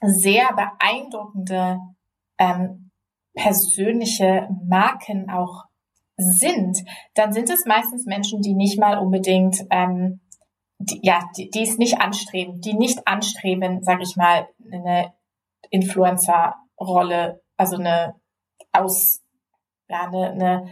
sehr 0.02 0.48
beeindruckende 0.54 1.78
ähm, 2.38 2.90
persönliche 3.34 4.48
Marken 4.68 5.30
auch 5.30 5.64
sind, 6.16 6.78
dann 7.14 7.32
sind 7.32 7.50
es 7.50 7.64
meistens 7.66 8.04
Menschen, 8.06 8.42
die 8.42 8.54
nicht 8.54 8.78
mal 8.78 8.98
unbedingt, 8.98 9.64
ähm, 9.70 10.20
die, 10.78 11.00
ja, 11.02 11.20
die, 11.36 11.50
die 11.50 11.62
es 11.62 11.78
nicht 11.78 12.00
anstreben, 12.00 12.60
die 12.60 12.74
nicht 12.74 13.06
anstreben, 13.06 13.82
sage 13.82 14.02
ich 14.02 14.16
mal, 14.16 14.48
eine 14.70 15.12
Influencer-Rolle, 15.70 17.42
also 17.56 17.76
eine 17.76 18.14
aus, 18.72 19.22
ja, 19.88 20.06
eine, 20.06 20.30
eine 20.30 20.66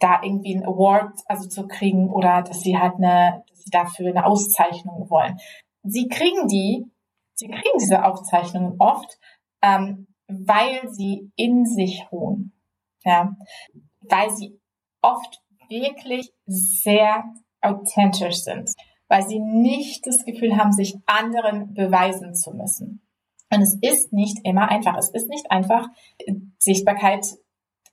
da 0.00 0.20
irgendwie 0.22 0.56
ein 0.56 0.64
Award 0.64 1.20
also 1.26 1.48
zu 1.48 1.68
kriegen 1.68 2.10
oder 2.10 2.42
dass 2.42 2.60
sie 2.60 2.76
halt 2.76 2.96
eine, 2.96 3.44
dass 3.48 3.62
sie 3.62 3.70
dafür 3.70 4.08
eine 4.08 4.26
Auszeichnung 4.26 5.08
wollen 5.08 5.38
sie 5.84 6.08
kriegen 6.08 6.48
die, 6.48 6.84
sie 7.34 7.48
kriegen 7.48 7.78
diese 7.78 8.04
Aufzeichnungen 8.04 8.76
oft, 8.78 9.18
ähm, 9.62 10.08
weil 10.26 10.88
sie 10.92 11.30
in 11.36 11.66
sich 11.66 12.06
ruhen. 12.10 12.52
Ja, 13.04 13.36
weil 14.00 14.30
sie 14.30 14.58
oft 15.02 15.42
wirklich 15.68 16.32
sehr 16.46 17.24
authentisch 17.60 18.36
sind, 18.36 18.70
weil 19.08 19.26
sie 19.26 19.38
nicht 19.38 20.06
das 20.06 20.24
Gefühl 20.24 20.56
haben, 20.56 20.72
sich 20.72 20.96
anderen 21.06 21.74
beweisen 21.74 22.34
zu 22.34 22.52
müssen. 22.52 23.02
Und 23.52 23.60
es 23.60 23.78
ist 23.82 24.12
nicht 24.12 24.38
immer 24.44 24.68
einfach. 24.70 24.96
Es 24.96 25.10
ist 25.10 25.28
nicht 25.28 25.50
einfach, 25.50 25.86
Sichtbarkeit 26.58 27.26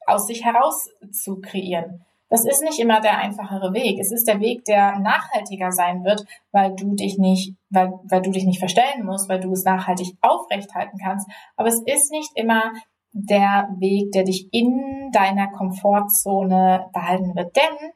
aus 0.07 0.27
sich 0.27 0.43
heraus 0.43 0.87
zu 1.11 1.39
kreieren. 1.41 2.05
Das 2.31 2.45
ist 2.45 2.63
nicht 2.63 2.79
immer 2.79 3.01
der 3.01 3.17
einfachere 3.17 3.73
Weg. 3.73 3.99
Es 3.99 4.09
ist 4.09 4.25
der 4.25 4.39
Weg, 4.39 4.63
der 4.63 4.97
nachhaltiger 4.99 5.73
sein 5.73 6.05
wird, 6.05 6.23
weil 6.53 6.73
du 6.73 6.95
dich 6.95 7.17
nicht, 7.17 7.55
weil, 7.69 7.91
weil 8.05 8.21
du 8.21 8.31
dich 8.31 8.45
nicht 8.45 8.59
verstellen 8.59 9.05
musst, 9.05 9.27
weil 9.27 9.41
du 9.41 9.51
es 9.51 9.65
nachhaltig 9.65 10.15
aufrechthalten 10.21 10.97
kannst. 10.97 11.29
Aber 11.57 11.67
es 11.67 11.81
ist 11.85 12.09
nicht 12.09 12.31
immer 12.35 12.71
der 13.11 13.67
Weg, 13.79 14.13
der 14.13 14.23
dich 14.23 14.47
in 14.53 15.09
deiner 15.11 15.51
Komfortzone 15.51 16.89
behalten 16.93 17.35
wird. 17.35 17.53
Denn 17.53 17.91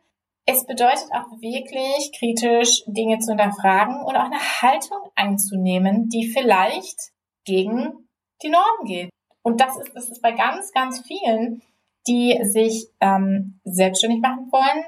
es 0.46 0.66
bedeutet 0.66 1.08
auch 1.14 1.32
wirklich 1.40 2.12
kritisch 2.20 2.84
Dinge 2.88 3.20
zu 3.20 3.32
hinterfragen 3.32 4.04
und 4.04 4.18
auch 4.18 4.26
eine 4.26 4.62
Haltung 4.62 5.00
einzunehmen, 5.16 6.10
die 6.10 6.28
vielleicht 6.28 7.14
gegen 7.46 8.10
die 8.44 8.50
Norm 8.50 8.86
geht. 8.86 9.10
Und 9.44 9.62
das 9.62 9.78
ist, 9.78 9.96
das 9.96 10.10
ist 10.10 10.22
bei 10.22 10.34
ganz, 10.34 10.74
ganz 10.74 11.02
vielen 11.08 11.62
die 12.08 12.40
sich 12.44 12.88
ähm, 13.00 13.60
selbstständig 13.64 14.22
machen 14.22 14.52
wollen, 14.52 14.86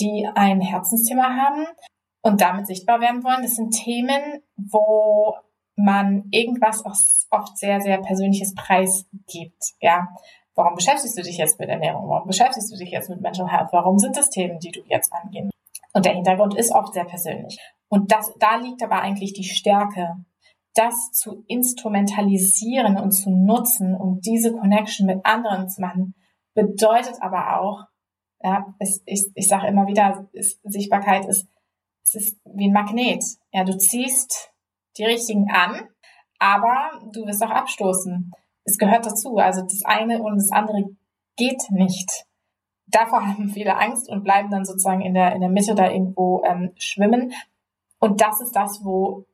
die 0.00 0.28
ein 0.34 0.60
Herzensthema 0.60 1.34
haben 1.34 1.66
und 2.22 2.40
damit 2.40 2.66
sichtbar 2.66 3.00
werden 3.00 3.24
wollen. 3.24 3.42
Das 3.42 3.56
sind 3.56 3.70
Themen, 3.70 4.42
wo 4.56 5.34
man 5.76 6.24
irgendwas 6.30 6.82
oft 7.30 7.56
sehr, 7.56 7.80
sehr 7.80 7.98
persönliches 7.98 8.54
Preis 8.54 9.06
gibt. 9.32 9.62
Ja, 9.80 10.08
warum 10.54 10.74
beschäftigst 10.74 11.16
du 11.16 11.22
dich 11.22 11.38
jetzt 11.38 11.58
mit 11.60 11.68
Ernährung? 11.68 12.08
Warum 12.08 12.26
beschäftigst 12.26 12.72
du 12.72 12.76
dich 12.76 12.90
jetzt 12.90 13.08
mit 13.08 13.20
Mental 13.20 13.50
Health? 13.50 13.68
Warum 13.72 13.98
sind 13.98 14.16
das 14.16 14.30
Themen, 14.30 14.58
die 14.58 14.72
du 14.72 14.80
jetzt 14.88 15.12
angehen? 15.12 15.50
Und 15.94 16.04
der 16.04 16.14
Hintergrund 16.14 16.56
ist 16.56 16.72
oft 16.72 16.94
sehr 16.94 17.04
persönlich. 17.04 17.58
Und 17.88 18.12
das, 18.12 18.32
da 18.38 18.56
liegt 18.56 18.82
aber 18.82 19.00
eigentlich 19.00 19.32
die 19.32 19.44
Stärke, 19.44 20.16
das 20.74 21.12
zu 21.12 21.44
instrumentalisieren 21.46 22.98
und 22.98 23.12
zu 23.12 23.30
nutzen, 23.30 23.94
um 23.94 24.20
diese 24.20 24.52
Connection 24.52 25.06
mit 25.06 25.24
anderen 25.24 25.68
zu 25.68 25.80
machen, 25.80 26.14
bedeutet 26.58 27.16
aber 27.20 27.60
auch, 27.60 27.84
ja, 28.40 28.74
es, 28.78 29.02
ich, 29.06 29.30
ich 29.34 29.48
sage 29.48 29.66
immer 29.66 29.86
wieder, 29.86 30.28
es, 30.32 30.58
Sichtbarkeit 30.62 31.26
ist, 31.26 31.48
es 32.04 32.14
ist 32.14 32.40
wie 32.44 32.68
ein 32.68 32.72
Magnet. 32.72 33.24
Ja, 33.52 33.64
du 33.64 33.76
ziehst 33.76 34.50
die 34.96 35.04
richtigen 35.04 35.50
an, 35.50 35.88
aber 36.38 36.90
du 37.12 37.26
wirst 37.26 37.42
auch 37.42 37.50
abstoßen. 37.50 38.32
Es 38.64 38.78
gehört 38.78 39.06
dazu. 39.06 39.36
Also 39.36 39.62
das 39.62 39.84
eine 39.84 40.22
und 40.22 40.36
das 40.36 40.50
andere 40.50 40.84
geht 41.36 41.70
nicht. 41.70 42.26
Davor 42.86 43.20
haben 43.26 43.50
viele 43.50 43.76
Angst 43.76 44.08
und 44.08 44.24
bleiben 44.24 44.50
dann 44.50 44.64
sozusagen 44.64 45.02
in 45.02 45.14
der, 45.14 45.34
in 45.34 45.40
der 45.40 45.50
Mitte 45.50 45.74
da 45.74 45.90
irgendwo 45.90 46.42
ähm, 46.44 46.72
schwimmen. 46.76 47.32
Und 47.98 48.20
das 48.20 48.40
ist 48.40 48.52
das, 48.52 48.80
wo, 48.84 49.26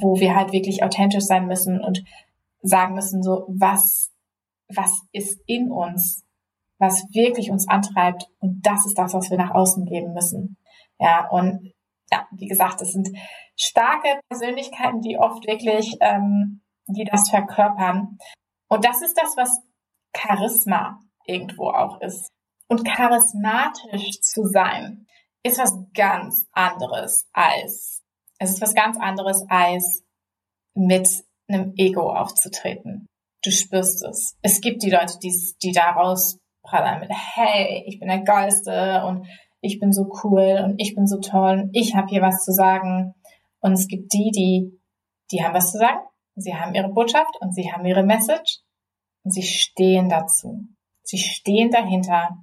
wo 0.00 0.18
wir 0.18 0.34
halt 0.34 0.52
wirklich 0.52 0.82
authentisch 0.82 1.24
sein 1.24 1.46
müssen 1.46 1.80
und 1.80 2.04
sagen 2.62 2.94
müssen, 2.94 3.22
so, 3.22 3.44
was, 3.48 4.10
was 4.68 5.02
ist 5.12 5.40
in 5.46 5.70
uns? 5.70 6.24
Was 6.78 7.04
wirklich 7.12 7.50
uns 7.50 7.68
antreibt. 7.68 8.26
Und 8.38 8.60
das 8.62 8.86
ist 8.86 8.98
das, 8.98 9.14
was 9.14 9.30
wir 9.30 9.38
nach 9.38 9.54
außen 9.54 9.84
geben 9.84 10.12
müssen. 10.12 10.56
Ja, 10.98 11.28
und 11.28 11.72
ja, 12.10 12.26
wie 12.32 12.46
gesagt, 12.46 12.80
es 12.80 12.92
sind 12.92 13.08
starke 13.56 14.20
Persönlichkeiten, 14.28 15.00
die 15.00 15.18
oft 15.18 15.46
wirklich, 15.46 15.96
ähm, 16.00 16.62
die 16.86 17.04
das 17.04 17.28
verkörpern. 17.28 18.18
Und 18.68 18.84
das 18.84 19.02
ist 19.02 19.14
das, 19.14 19.36
was 19.36 19.60
Charisma 20.16 21.00
irgendwo 21.26 21.70
auch 21.70 22.00
ist. 22.00 22.30
Und 22.68 22.84
charismatisch 22.84 24.20
zu 24.20 24.44
sein, 24.44 25.06
ist 25.42 25.58
was 25.58 25.74
ganz 25.94 26.46
anderes 26.52 27.28
als, 27.32 28.02
es 28.38 28.50
ist 28.50 28.60
was 28.60 28.74
ganz 28.74 28.98
anderes 28.98 29.44
als 29.48 30.04
mit 30.74 31.08
einem 31.48 31.72
Ego 31.76 32.12
aufzutreten. 32.12 33.06
Du 33.42 33.50
spürst 33.50 34.04
es. 34.04 34.36
Es 34.42 34.60
gibt 34.60 34.82
die 34.82 34.90
Leute, 34.90 35.18
die, 35.22 35.32
die 35.62 35.72
daraus 35.72 36.38
prallern 36.62 37.00
mit, 37.00 37.10
hey, 37.10 37.84
ich 37.86 37.98
bin 37.98 38.08
der 38.08 38.22
Geilste 38.22 39.04
und 39.06 39.26
ich 39.60 39.80
bin 39.80 39.92
so 39.92 40.08
cool 40.22 40.62
und 40.64 40.80
ich 40.80 40.94
bin 40.94 41.06
so 41.06 41.18
toll 41.18 41.60
und 41.60 41.70
ich 41.72 41.94
habe 41.96 42.08
hier 42.08 42.22
was 42.22 42.44
zu 42.44 42.52
sagen. 42.52 43.14
Und 43.60 43.72
es 43.72 43.88
gibt 43.88 44.12
die, 44.12 44.30
die, 44.30 44.80
die 45.32 45.42
haben 45.42 45.54
was 45.54 45.72
zu 45.72 45.78
sagen. 45.78 46.00
Sie 46.36 46.54
haben 46.54 46.74
ihre 46.74 46.88
Botschaft 46.88 47.34
und 47.40 47.52
sie 47.54 47.72
haben 47.72 47.84
ihre 47.84 48.04
Message 48.04 48.60
und 49.24 49.32
sie 49.32 49.42
stehen 49.42 50.08
dazu. 50.08 50.68
Sie 51.02 51.18
stehen 51.18 51.70
dahinter. 51.70 52.36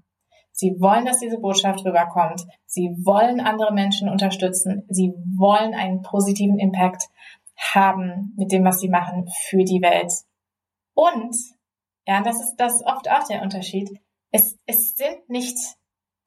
Sie 0.52 0.76
wollen, 0.80 1.06
dass 1.06 1.20
diese 1.20 1.40
Botschaft 1.40 1.86
rüberkommt. 1.86 2.46
Sie 2.66 2.90
wollen 3.04 3.40
andere 3.40 3.74
Menschen 3.74 4.10
unterstützen. 4.10 4.86
Sie 4.90 5.14
wollen 5.38 5.74
einen 5.74 6.02
positiven 6.02 6.60
Impact 6.60 7.04
haben 7.58 8.34
mit 8.38 8.52
dem, 8.52 8.66
was 8.66 8.80
sie 8.80 8.90
machen 8.90 9.30
für 9.48 9.64
die 9.64 9.82
Welt. 9.82 10.12
Und, 10.94 11.36
ja, 12.06 12.22
das 12.22 12.42
ist, 12.42 12.56
das 12.58 12.76
ist 12.76 12.86
oft 12.86 13.10
auch 13.10 13.28
der 13.28 13.42
Unterschied 13.42 13.90
es, 14.36 14.58
es 14.66 14.96
sind 14.96 15.30
nicht 15.30 15.58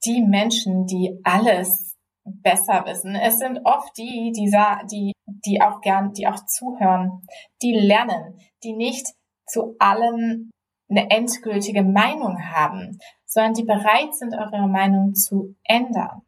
die 0.04 0.22
Menschen, 0.22 0.86
die 0.86 1.20
alles 1.24 1.94
besser 2.24 2.84
wissen. 2.86 3.14
Es 3.14 3.38
sind 3.38 3.60
oft 3.64 3.96
die, 3.98 4.32
die, 4.34 4.50
die, 4.90 5.12
die 5.26 5.60
auch 5.60 5.80
gern, 5.80 6.12
die 6.12 6.26
auch 6.26 6.44
zuhören, 6.46 7.22
die 7.62 7.74
lernen, 7.74 8.38
die 8.62 8.72
nicht 8.72 9.06
zu 9.46 9.76
allem 9.78 10.50
eine 10.90 11.10
endgültige 11.10 11.82
Meinung 11.82 12.38
haben, 12.50 12.98
sondern 13.26 13.54
die 13.54 13.64
bereit 13.64 14.14
sind, 14.14 14.34
eure 14.34 14.68
Meinung 14.68 15.14
zu 15.14 15.54
ändern. 15.64 16.22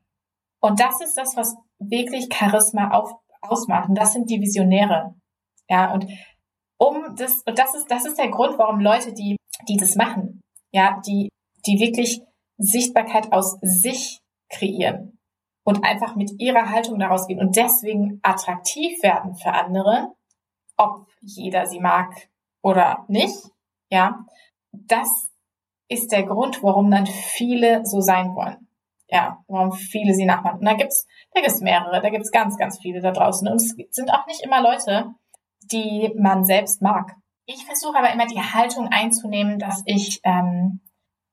Und 0.60 0.80
das 0.80 1.00
ist 1.00 1.16
das, 1.16 1.36
was 1.36 1.56
wirklich 1.78 2.28
Charisma 2.30 2.90
auf, 2.90 3.14
ausmacht. 3.40 3.88
Das 3.94 4.12
sind 4.12 4.28
die 4.28 4.40
Visionäre. 4.40 5.14
Ja, 5.68 5.92
und 5.92 6.06
um 6.76 7.14
das, 7.16 7.42
und 7.46 7.58
das 7.58 7.74
ist, 7.74 7.90
das 7.90 8.04
ist 8.04 8.18
der 8.18 8.28
Grund, 8.28 8.58
warum 8.58 8.80
Leute, 8.80 9.14
die, 9.14 9.36
die 9.66 9.76
das 9.78 9.96
machen, 9.96 10.40
ja, 10.72 11.00
die 11.06 11.30
die 11.66 11.78
wirklich 11.78 12.22
Sichtbarkeit 12.58 13.32
aus 13.32 13.58
sich 13.62 14.20
kreieren 14.48 15.18
und 15.64 15.84
einfach 15.84 16.16
mit 16.16 16.32
ihrer 16.40 16.70
Haltung 16.70 16.98
daraus 16.98 17.26
gehen 17.26 17.40
und 17.40 17.56
deswegen 17.56 18.20
attraktiv 18.22 19.02
werden 19.02 19.34
für 19.34 19.52
andere, 19.52 20.12
ob 20.76 21.06
jeder 21.20 21.66
sie 21.66 21.80
mag 21.80 22.28
oder 22.62 23.04
nicht, 23.08 23.36
ja, 23.90 24.24
das 24.72 25.30
ist 25.88 26.12
der 26.12 26.22
Grund, 26.22 26.62
warum 26.62 26.90
dann 26.90 27.06
viele 27.06 27.84
so 27.84 28.00
sein 28.00 28.34
wollen. 28.34 28.68
Ja, 29.08 29.42
warum 29.48 29.72
viele 29.72 30.14
sie 30.14 30.24
nachmachen. 30.24 30.60
Und 30.60 30.66
da 30.66 30.74
gibt's, 30.74 31.08
da 31.32 31.40
gibt's 31.40 31.60
mehrere, 31.60 32.00
da 32.00 32.10
gibt's 32.10 32.30
ganz, 32.30 32.56
ganz 32.56 32.78
viele 32.78 33.00
da 33.00 33.10
draußen. 33.10 33.48
Und 33.48 33.56
es 33.56 33.74
sind 33.90 34.12
auch 34.12 34.24
nicht 34.28 34.40
immer 34.44 34.62
Leute, 34.62 35.12
die 35.72 36.12
man 36.16 36.44
selbst 36.44 36.80
mag. 36.80 37.16
Ich 37.44 37.64
versuche 37.64 37.98
aber 37.98 38.12
immer 38.12 38.26
die 38.26 38.40
Haltung 38.40 38.86
einzunehmen, 38.88 39.58
dass 39.58 39.82
ich 39.84 40.20
ähm, 40.22 40.80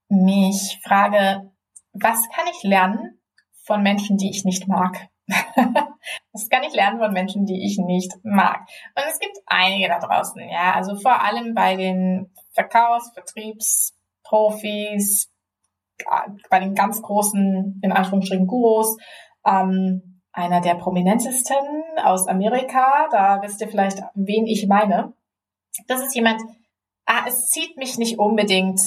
mich 0.09 0.79
frage, 0.83 1.51
was 1.93 2.19
kann 2.29 2.45
ich 2.51 2.63
lernen 2.63 3.19
von 3.63 3.83
Menschen, 3.83 4.17
die 4.17 4.29
ich 4.29 4.45
nicht 4.45 4.67
mag? 4.67 5.09
was 6.31 6.49
kann 6.49 6.63
ich 6.63 6.73
lernen 6.73 6.99
von 6.99 7.11
Menschen, 7.11 7.45
die 7.45 7.65
ich 7.65 7.77
nicht 7.77 8.13
mag? 8.23 8.61
Und 8.95 9.03
es 9.09 9.19
gibt 9.19 9.37
einige 9.45 9.89
da 9.89 9.99
draußen, 9.99 10.41
ja. 10.49 10.73
Also 10.73 10.97
vor 10.97 11.21
allem 11.21 11.53
bei 11.53 11.75
den 11.75 12.31
Verkaufs-, 12.53 13.11
Vertriebs-, 13.13 13.93
Profis, 14.23 15.29
bei 16.49 16.59
den 16.59 16.75
ganz 16.75 17.01
großen, 17.01 17.79
in 17.81 17.91
Anführungsstrichen, 17.91 18.47
Gurus, 18.47 18.97
ähm, 19.45 20.21
einer 20.31 20.61
der 20.61 20.75
prominentesten 20.75 21.57
aus 22.03 22.27
Amerika, 22.27 23.07
da 23.11 23.41
wisst 23.41 23.61
ihr 23.61 23.69
vielleicht, 23.69 24.03
wen 24.13 24.45
ich 24.45 24.67
meine. 24.67 25.13
Das 25.87 26.01
ist 26.01 26.15
jemand, 26.15 26.41
ah, 27.05 27.23
es 27.27 27.47
zieht 27.47 27.75
mich 27.77 27.97
nicht 27.97 28.19
unbedingt 28.19 28.79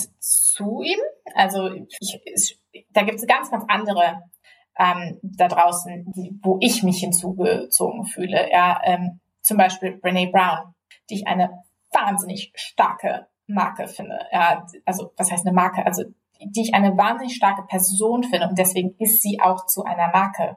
zu 0.61 0.83
ihm. 0.83 0.99
Also 1.35 1.71
ich, 1.71 2.21
es, 2.33 2.59
da 2.90 3.02
gibt 3.02 3.19
es 3.19 3.26
ganz, 3.26 3.50
ganz 3.50 3.64
andere 3.69 4.23
ähm, 4.79 5.19
da 5.23 5.49
draußen, 5.49 6.12
wo 6.43 6.59
ich 6.61 6.83
mich 6.83 6.99
hinzugezogen 7.00 8.05
fühle. 8.05 8.50
Ja, 8.50 8.81
ähm, 8.85 9.21
zum 9.43 9.57
Beispiel 9.57 9.97
Brene 9.99 10.31
Brown, 10.31 10.75
die 11.09 11.17
ich 11.17 11.26
eine 11.26 11.50
wahnsinnig 11.93 12.52
starke 12.55 13.26
Marke 13.47 13.88
finde. 13.88 14.19
Ja, 14.33 14.67
also 14.85 15.12
was 15.17 15.31
heißt 15.31 15.47
eine 15.47 15.55
Marke? 15.55 15.85
Also 15.85 16.05
die 16.43 16.62
ich 16.62 16.75
eine 16.75 16.97
wahnsinnig 16.97 17.35
starke 17.35 17.62
Person 17.64 18.23
finde 18.23 18.49
und 18.49 18.59
deswegen 18.59 18.95
ist 18.99 19.21
sie 19.21 19.40
auch 19.40 19.67
zu 19.67 19.85
einer 19.85 20.09
Marke 20.09 20.57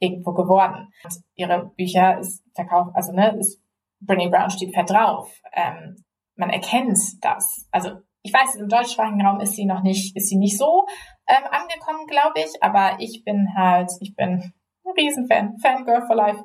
irgendwo 0.00 0.32
geworden. 0.32 0.92
Und 1.04 1.14
ihre 1.34 1.66
Bücher 1.76 2.18
ist 2.18 2.42
verkauft, 2.54 2.90
also 2.94 3.12
ne, 3.12 3.36
ist 3.38 3.62
Brené 4.04 4.30
Brown 4.30 4.50
steht 4.50 4.74
fett 4.74 4.90
drauf. 4.90 5.30
Ähm, 5.52 6.02
man 6.34 6.50
erkennt 6.50 6.98
das. 7.20 7.68
Also 7.70 8.00
ich 8.22 8.32
weiß, 8.32 8.56
im 8.56 8.68
deutschsprachigen 8.68 9.24
Raum 9.24 9.40
ist 9.40 9.54
sie 9.54 9.64
noch 9.64 9.82
nicht, 9.82 10.16
ist 10.16 10.28
sie 10.28 10.36
nicht 10.36 10.58
so 10.58 10.86
ähm, 11.26 11.44
angekommen, 11.50 12.06
glaube 12.06 12.40
ich. 12.40 12.62
Aber 12.62 12.96
ich 12.98 13.22
bin 13.24 13.48
halt, 13.56 13.90
ich 14.00 14.14
bin 14.14 14.52
ein 14.84 14.92
Riesenfan, 14.96 15.58
Fangirl 15.58 16.06
for 16.06 16.16
Life, 16.16 16.44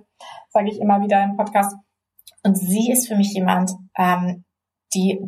sage 0.49 0.69
ich 0.69 0.79
immer 0.79 1.01
wieder 1.01 1.23
im 1.23 1.35
Podcast. 1.35 1.75
Und 2.43 2.55
sie 2.55 2.91
ist 2.91 3.07
für 3.07 3.15
mich 3.15 3.33
jemand, 3.33 3.71
ähm, 3.97 4.45
die 4.93 5.19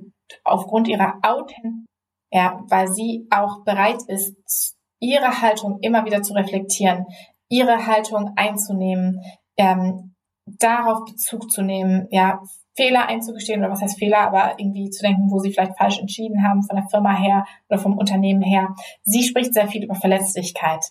aufgrund 0.44 0.88
ihrer 0.88 1.20
Authentizität, 1.24 1.88
ja, 2.32 2.62
weil 2.68 2.90
sie 2.90 3.26
auch 3.32 3.64
bereit 3.64 4.02
ist, 4.08 4.76
ihre 5.00 5.42
Haltung 5.42 5.80
immer 5.82 6.06
wieder 6.06 6.22
zu 6.22 6.34
reflektieren, 6.34 7.06
ihre 7.50 7.88
Haltung 7.88 8.34
einzunehmen, 8.36 9.22
ähm, 9.58 10.16
darauf 10.46 11.06
Bezug 11.06 11.50
zu 11.50 11.62
nehmen, 11.62 12.08
ja, 12.12 12.42
Fehler 12.78 13.08
einzugestehen 13.08 13.60
oder 13.60 13.72
was 13.72 13.82
heißt 13.82 13.98
Fehler, 13.98 14.20
aber 14.20 14.60
irgendwie 14.60 14.90
zu 14.92 15.02
denken, 15.02 15.32
wo 15.32 15.40
sie 15.40 15.52
vielleicht 15.52 15.78
falsch 15.78 16.00
entschieden 16.00 16.48
haben 16.48 16.64
von 16.64 16.76
der 16.76 16.88
Firma 16.88 17.18
her 17.18 17.46
oder 17.70 17.80
vom 17.80 17.98
Unternehmen 17.98 18.44
her. 18.44 18.76
Sie 19.04 19.24
spricht 19.24 19.54
sehr 19.54 19.68
viel 19.68 19.84
über 19.84 19.96
Verletzlichkeit 19.96 20.86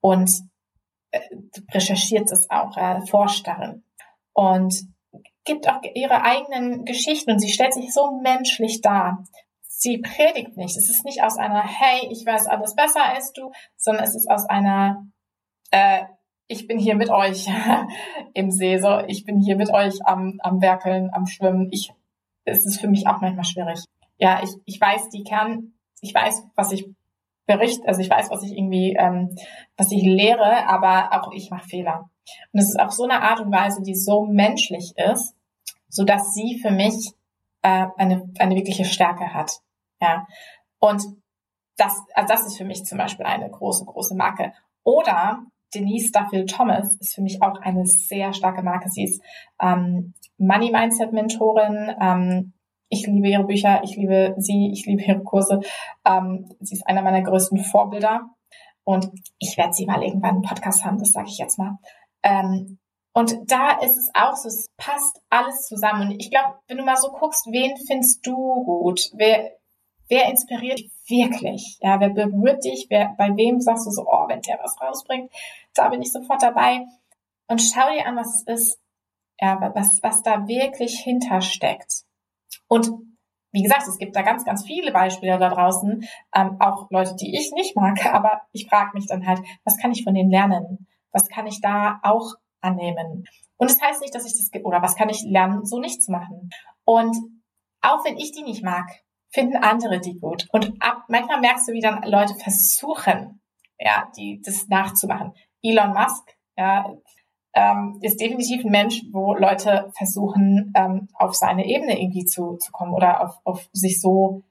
und 0.00 0.30
äh, 1.10 1.20
recherchiert 1.72 2.30
es 2.30 2.48
auch, 2.48 2.76
äh, 2.76 3.04
forscht 3.06 3.46
darin 3.46 3.82
und 4.32 4.86
gibt 5.44 5.68
auch 5.68 5.80
ihre 5.94 6.22
eigenen 6.22 6.84
Geschichten 6.84 7.32
und 7.32 7.40
sie 7.40 7.50
stellt 7.50 7.74
sich 7.74 7.92
so 7.92 8.20
menschlich 8.22 8.80
dar. 8.80 9.24
Sie 9.62 9.98
predigt 9.98 10.56
nicht. 10.56 10.76
Es 10.76 10.88
ist 10.88 11.04
nicht 11.04 11.22
aus 11.22 11.36
einer, 11.36 11.62
hey, 11.62 12.08
ich 12.10 12.24
weiß 12.24 12.46
alles 12.46 12.74
besser 12.74 13.04
als 13.04 13.32
du, 13.32 13.52
sondern 13.76 14.04
es 14.04 14.14
ist 14.14 14.30
aus 14.30 14.48
einer, 14.48 15.06
äh, 15.70 16.04
ich 16.48 16.66
bin 16.66 16.78
hier 16.78 16.94
mit 16.94 17.10
euch 17.10 17.46
im 18.34 18.50
See, 18.50 18.78
so 18.78 19.00
ich 19.06 19.24
bin 19.24 19.40
hier 19.40 19.56
mit 19.56 19.72
euch 19.72 20.04
am, 20.04 20.38
am 20.40 20.60
Werkeln, 20.60 21.10
am 21.12 21.26
Schwimmen. 21.26 21.68
Ich, 21.72 21.92
es 22.44 22.66
ist 22.66 22.80
für 22.80 22.88
mich 22.88 23.06
auch 23.06 23.20
manchmal 23.20 23.44
schwierig. 23.44 23.84
Ja, 24.18 24.40
ich, 24.42 24.50
ich 24.64 24.80
weiß 24.80 25.08
die 25.10 25.24
Kern, 25.24 25.74
ich 26.00 26.14
weiß, 26.14 26.44
was 26.54 26.72
ich 26.72 26.88
berichte, 27.46 27.86
also 27.86 28.00
ich 28.00 28.10
weiß, 28.10 28.30
was 28.30 28.42
ich 28.42 28.56
irgendwie, 28.56 28.94
ähm, 28.98 29.36
was 29.76 29.92
ich 29.92 30.02
lehre, 30.02 30.66
aber 30.66 31.12
auch 31.12 31.32
ich 31.32 31.50
mache 31.50 31.68
Fehler. 31.68 32.10
Und 32.52 32.60
es 32.60 32.70
ist 32.70 32.80
auf 32.80 32.92
so 32.92 33.04
eine 33.04 33.22
Art 33.22 33.40
und 33.40 33.52
Weise, 33.52 33.82
die 33.82 33.94
so 33.94 34.24
menschlich 34.24 34.94
ist, 34.96 35.34
so 35.88 36.04
dass 36.04 36.34
sie 36.34 36.58
für 36.60 36.70
mich 36.70 37.12
äh, 37.62 37.86
eine, 37.96 38.30
eine 38.38 38.56
wirkliche 38.56 38.84
Stärke 38.84 39.32
hat. 39.32 39.60
Ja. 40.00 40.26
Und 40.78 41.02
das, 41.76 42.02
also 42.14 42.28
das 42.28 42.46
ist 42.46 42.56
für 42.56 42.64
mich 42.64 42.84
zum 42.84 42.98
Beispiel 42.98 43.26
eine 43.26 43.50
große, 43.50 43.84
große 43.84 44.14
Marke. 44.14 44.52
Oder 44.82 45.44
Denise 45.76 46.10
Duffield 46.12 46.50
Thomas 46.50 46.96
ist 47.00 47.14
für 47.14 47.22
mich 47.22 47.42
auch 47.42 47.60
eine 47.60 47.86
sehr 47.86 48.32
starke 48.32 48.62
Marke. 48.62 48.88
Sie 48.88 49.04
ist 49.04 49.22
ähm, 49.60 50.14
Money 50.38 50.70
Mindset 50.70 51.12
Mentorin. 51.12 51.94
Ähm, 52.00 52.52
ich 52.88 53.06
liebe 53.06 53.28
ihre 53.28 53.44
Bücher, 53.44 53.82
ich 53.84 53.96
liebe 53.96 54.34
sie, 54.38 54.70
ich 54.72 54.86
liebe 54.86 55.02
ihre 55.02 55.22
Kurse. 55.22 55.60
Ähm, 56.04 56.50
sie 56.60 56.74
ist 56.74 56.86
einer 56.86 57.02
meiner 57.02 57.22
größten 57.22 57.58
Vorbilder. 57.58 58.28
Und 58.84 59.10
ich 59.38 59.56
werde 59.56 59.72
sie 59.72 59.86
mal 59.86 60.02
irgendwann 60.02 60.36
einen 60.36 60.42
Podcast 60.42 60.84
haben, 60.84 60.98
das 60.98 61.10
sage 61.10 61.28
ich 61.28 61.38
jetzt 61.38 61.58
mal. 61.58 61.78
Ähm, 62.22 62.78
und 63.12 63.50
da 63.50 63.78
ist 63.80 63.96
es 63.96 64.10
auch 64.14 64.36
so, 64.36 64.48
es 64.48 64.66
passt 64.76 65.20
alles 65.30 65.66
zusammen. 65.66 66.08
Und 66.08 66.20
ich 66.20 66.30
glaube, 66.30 66.58
wenn 66.68 66.76
du 66.76 66.84
mal 66.84 66.96
so 66.96 67.10
guckst, 67.10 67.46
wen 67.46 67.74
findest 67.86 68.24
du 68.26 68.34
gut? 68.64 69.10
Wer, 69.14 69.52
wer 70.08 70.28
inspiriert 70.28 70.78
dich 70.78 70.90
wirklich? 71.08 71.78
Ja, 71.80 72.00
wer 72.00 72.10
berührt 72.10 72.64
dich? 72.64 72.86
Wer, 72.88 73.14
bei 73.16 73.28
wem 73.36 73.60
sagst 73.60 73.86
du 73.86 73.90
so, 73.90 74.06
oh, 74.06 74.28
wenn 74.28 74.40
der 74.42 74.58
was 74.62 74.80
rausbringt, 74.80 75.32
da 75.74 75.88
bin 75.88 76.02
ich 76.02 76.12
sofort 76.12 76.42
dabei. 76.42 76.84
Und 77.48 77.60
schau 77.60 77.90
dir 77.92 78.06
an, 78.06 78.16
was 78.16 78.34
es 78.34 78.42
ist, 78.46 78.80
ja, 79.40 79.58
was, 79.74 80.02
was 80.02 80.22
da 80.22 80.48
wirklich 80.48 80.98
hintersteckt. 81.00 82.04
Und 82.68 82.90
wie 83.52 83.62
gesagt, 83.62 83.86
es 83.88 83.98
gibt 83.98 84.16
da 84.16 84.22
ganz, 84.22 84.44
ganz 84.44 84.64
viele 84.66 84.92
Beispiele 84.92 85.38
da 85.38 85.48
draußen, 85.48 86.06
ähm, 86.34 86.56
auch 86.60 86.90
Leute, 86.90 87.14
die 87.16 87.36
ich 87.36 87.52
nicht 87.52 87.76
mag, 87.76 88.04
aber 88.12 88.42
ich 88.52 88.68
frage 88.68 88.90
mich 88.94 89.06
dann 89.06 89.26
halt, 89.26 89.40
was 89.64 89.78
kann 89.78 89.92
ich 89.92 90.04
von 90.04 90.14
denen 90.14 90.30
lernen? 90.30 90.86
Was 91.12 91.28
kann 91.28 91.46
ich 91.46 91.60
da 91.60 92.00
auch 92.02 92.34
annehmen? 92.60 93.24
Und 93.56 93.70
das 93.70 93.80
heißt 93.80 94.02
nicht, 94.02 94.14
dass 94.14 94.26
ich 94.26 94.36
das, 94.36 94.62
oder 94.64 94.82
was 94.82 94.96
kann 94.96 95.08
ich 95.08 95.22
lernen, 95.22 95.64
so 95.64 95.78
nicht 95.78 96.02
zu 96.02 96.12
machen? 96.12 96.50
Und 96.84 97.16
auch 97.80 98.04
wenn 98.04 98.18
ich 98.18 98.32
die 98.32 98.42
nicht 98.42 98.62
mag, 98.62 98.86
finden 99.36 99.56
andere 99.56 100.00
die 100.00 100.18
gut. 100.18 100.48
Und 100.50 100.72
ab, 100.80 101.04
manchmal 101.08 101.40
merkst 101.40 101.68
du, 101.68 101.72
wie 101.74 101.80
dann 101.80 102.02
Leute 102.04 102.34
versuchen, 102.36 103.42
ja, 103.78 104.10
die, 104.16 104.40
das 104.42 104.66
nachzumachen. 104.68 105.34
Elon 105.62 105.92
Musk, 105.92 106.34
ja, 106.56 106.90
ähm, 107.54 107.98
ist 108.00 108.18
definitiv 108.18 108.64
ein 108.64 108.70
Mensch, 108.70 109.02
wo 109.12 109.34
Leute 109.34 109.92
versuchen, 109.94 110.72
ähm, 110.74 111.08
auf 111.12 111.34
seine 111.34 111.66
Ebene 111.66 112.00
irgendwie 112.00 112.24
zu, 112.24 112.56
zu 112.56 112.72
kommen 112.72 112.94
oder 112.94 113.20
auf, 113.22 113.38
auf 113.44 113.68
sich 113.72 114.00
so 114.00 114.42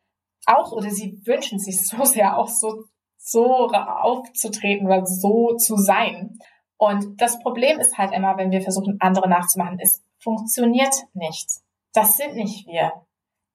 auch, 0.46 0.72
oder 0.72 0.92
sie 0.92 1.20
wünschen 1.26 1.58
sich 1.58 1.88
so 1.88 2.06
sehr 2.06 2.38
auch 2.38 2.48
so, 2.48 2.84
so 3.18 3.68
aufzutreten 3.72 4.86
oder 4.86 5.04
so 5.08 5.56
zu 5.56 5.78
sein. 5.78 6.38
Und 6.78 7.20
das 7.20 7.40
Problem 7.40 7.80
ist 7.80 7.98
halt 7.98 8.14
immer, 8.14 8.38
wenn 8.38 8.52
wir 8.52 8.62
versuchen, 8.62 8.98
andere 9.00 9.28
nachzumachen, 9.28 9.80
es 9.80 10.04
funktioniert 10.20 10.94
nicht. 11.14 11.48
Das 11.94 12.18
sind 12.18 12.36
nicht 12.36 12.68
wir 12.68 13.05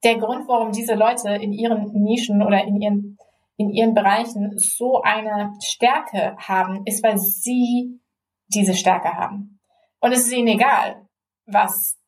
der 0.04 0.18
Grund, 0.18 0.48
warum 0.48 0.72
diese 0.72 0.94
Leute 0.94 1.30
in 1.30 1.52
ihren 1.52 1.92
Nischen 1.92 2.42
oder 2.42 2.64
in 2.64 2.80
ihren, 2.80 3.18
in 3.56 3.70
ihren 3.70 3.94
Bereichen 3.94 4.58
so 4.58 5.02
eine 5.02 5.52
Stärke 5.62 6.36
haben, 6.38 6.82
ist, 6.86 7.02
weil 7.02 7.18
sie 7.18 8.00
diese 8.48 8.74
Stärke 8.74 9.14
haben. 9.14 9.60
Und 10.00 10.12
es 10.12 10.26
ist 10.26 10.32
ihnen 10.32 10.48
egal, 10.48 11.06
was 11.46 11.98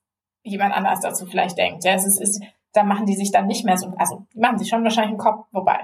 jemand 0.43 0.75
anders 0.75 1.01
dazu 1.01 1.27
vielleicht 1.27 1.59
denkt. 1.59 1.85
Ja, 1.85 1.93
es 1.95 2.07
ist, 2.07 2.21
ist, 2.21 2.43
da 2.73 2.85
machen 2.85 3.07
die 3.07 3.15
sich 3.15 3.31
dann 3.31 3.47
nicht 3.47 3.65
mehr 3.65 3.77
so, 3.77 3.93
also 3.99 4.27
die 4.35 4.41
machen 4.41 4.59
sich 4.59 4.69
schon 4.69 4.83
wahrscheinlich 4.83 5.11
einen 5.11 5.19
Kopf, 5.19 5.47
wobei, 5.53 5.79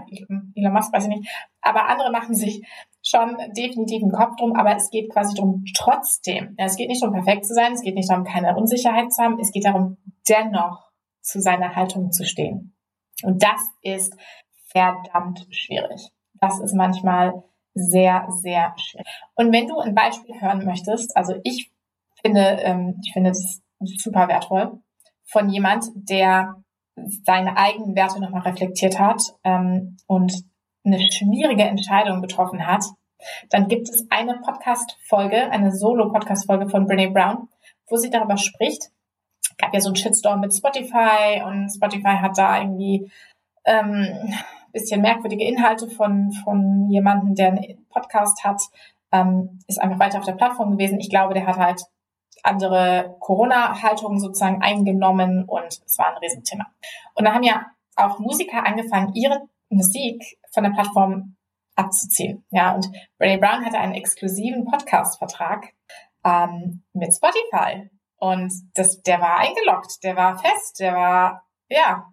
Elon 0.54 0.72
Musk 0.72 0.92
weiß 0.92 1.04
ich 1.04 1.10
nicht, 1.10 1.28
aber 1.60 1.86
andere 1.86 2.10
machen 2.10 2.34
sich 2.34 2.66
schon 3.02 3.36
definitiv 3.56 4.02
einen 4.02 4.12
Kopf 4.12 4.36
drum, 4.36 4.56
aber 4.56 4.74
es 4.74 4.90
geht 4.90 5.12
quasi 5.12 5.34
darum, 5.34 5.64
trotzdem, 5.76 6.54
ja, 6.58 6.64
es 6.64 6.76
geht 6.76 6.88
nicht 6.88 7.02
darum, 7.02 7.14
perfekt 7.14 7.44
zu 7.44 7.54
sein, 7.54 7.72
es 7.72 7.82
geht 7.82 7.94
nicht 7.94 8.10
darum, 8.10 8.24
keine 8.24 8.56
Unsicherheit 8.56 9.12
zu 9.12 9.22
haben, 9.22 9.38
es 9.38 9.52
geht 9.52 9.66
darum, 9.66 9.98
dennoch 10.28 10.87
zu 11.28 11.40
seiner 11.40 11.76
Haltung 11.76 12.10
zu 12.10 12.24
stehen. 12.24 12.74
Und 13.22 13.42
das 13.42 13.60
ist 13.82 14.14
verdammt 14.70 15.46
schwierig. 15.50 16.08
Das 16.40 16.60
ist 16.60 16.74
manchmal 16.74 17.42
sehr, 17.74 18.26
sehr 18.30 18.74
schwierig. 18.76 19.06
Und 19.34 19.52
wenn 19.52 19.66
du 19.66 19.78
ein 19.78 19.94
Beispiel 19.94 20.40
hören 20.40 20.64
möchtest, 20.64 21.16
also 21.16 21.34
ich 21.44 21.70
finde, 22.22 22.40
ähm, 22.62 23.00
ich 23.04 23.12
finde 23.12 23.30
das 23.30 23.60
super 23.80 24.28
wertvoll 24.28 24.80
von 25.24 25.50
jemand, 25.50 25.84
der 25.94 26.54
seine 27.24 27.56
eigenen 27.56 27.94
Werte 27.94 28.20
nochmal 28.20 28.42
reflektiert 28.42 28.98
hat 28.98 29.20
ähm, 29.44 29.96
und 30.06 30.32
eine 30.84 30.98
schwierige 31.12 31.64
Entscheidung 31.64 32.22
getroffen 32.22 32.66
hat, 32.66 32.84
dann 33.50 33.68
gibt 33.68 33.88
es 33.88 34.06
eine 34.10 34.40
Podcast-Folge, 34.40 35.50
eine 35.50 35.72
Solo-Podcast-Folge 35.72 36.68
von 36.68 36.86
Brene 36.86 37.10
Brown, 37.10 37.48
wo 37.88 37.96
sie 37.96 38.10
darüber 38.10 38.36
spricht, 38.36 38.90
gab 39.58 39.74
ja 39.74 39.80
so 39.80 39.88
einen 39.88 39.96
Shitstorm 39.96 40.40
mit 40.40 40.54
Spotify 40.54 41.42
und 41.44 41.70
Spotify 41.70 42.16
hat 42.20 42.38
da 42.38 42.60
irgendwie 42.60 43.10
ähm, 43.64 44.06
bisschen 44.72 45.02
merkwürdige 45.02 45.44
Inhalte 45.44 45.88
von, 45.88 46.32
von 46.44 46.88
jemandem, 46.90 47.34
der 47.34 47.48
einen 47.48 47.86
Podcast 47.88 48.44
hat, 48.44 48.62
ähm, 49.12 49.60
ist 49.66 49.80
einfach 49.80 49.98
weiter 49.98 50.18
auf 50.18 50.24
der 50.24 50.32
Plattform 50.32 50.72
gewesen. 50.72 51.00
Ich 51.00 51.10
glaube, 51.10 51.34
der 51.34 51.46
hat 51.46 51.56
halt 51.56 51.82
andere 52.42 53.16
Corona-Haltungen 53.20 54.20
sozusagen 54.20 54.62
eingenommen 54.62 55.44
und 55.44 55.80
es 55.84 55.98
war 55.98 56.08
ein 56.08 56.18
Riesenthema. 56.18 56.66
Und 57.14 57.24
da 57.24 57.34
haben 57.34 57.42
ja 57.42 57.66
auch 57.96 58.18
Musiker 58.18 58.64
angefangen, 58.64 59.14
ihre 59.14 59.42
Musik 59.70 60.38
von 60.52 60.64
der 60.64 60.70
Plattform 60.70 61.34
abzuziehen. 61.74 62.44
Ja, 62.50 62.74
und 62.74 62.86
Brené 63.20 63.38
Brown 63.38 63.64
hatte 63.64 63.78
einen 63.78 63.94
exklusiven 63.94 64.64
Podcast-Vertrag 64.64 65.72
ähm, 66.24 66.82
mit 66.92 67.12
Spotify. 67.14 67.90
Und 68.18 68.52
das, 68.74 69.00
der 69.02 69.20
war 69.20 69.38
eingeloggt, 69.38 70.02
der 70.02 70.16
war 70.16 70.38
fest, 70.38 70.80
der 70.80 70.94
war, 70.94 71.42
ja. 71.68 72.04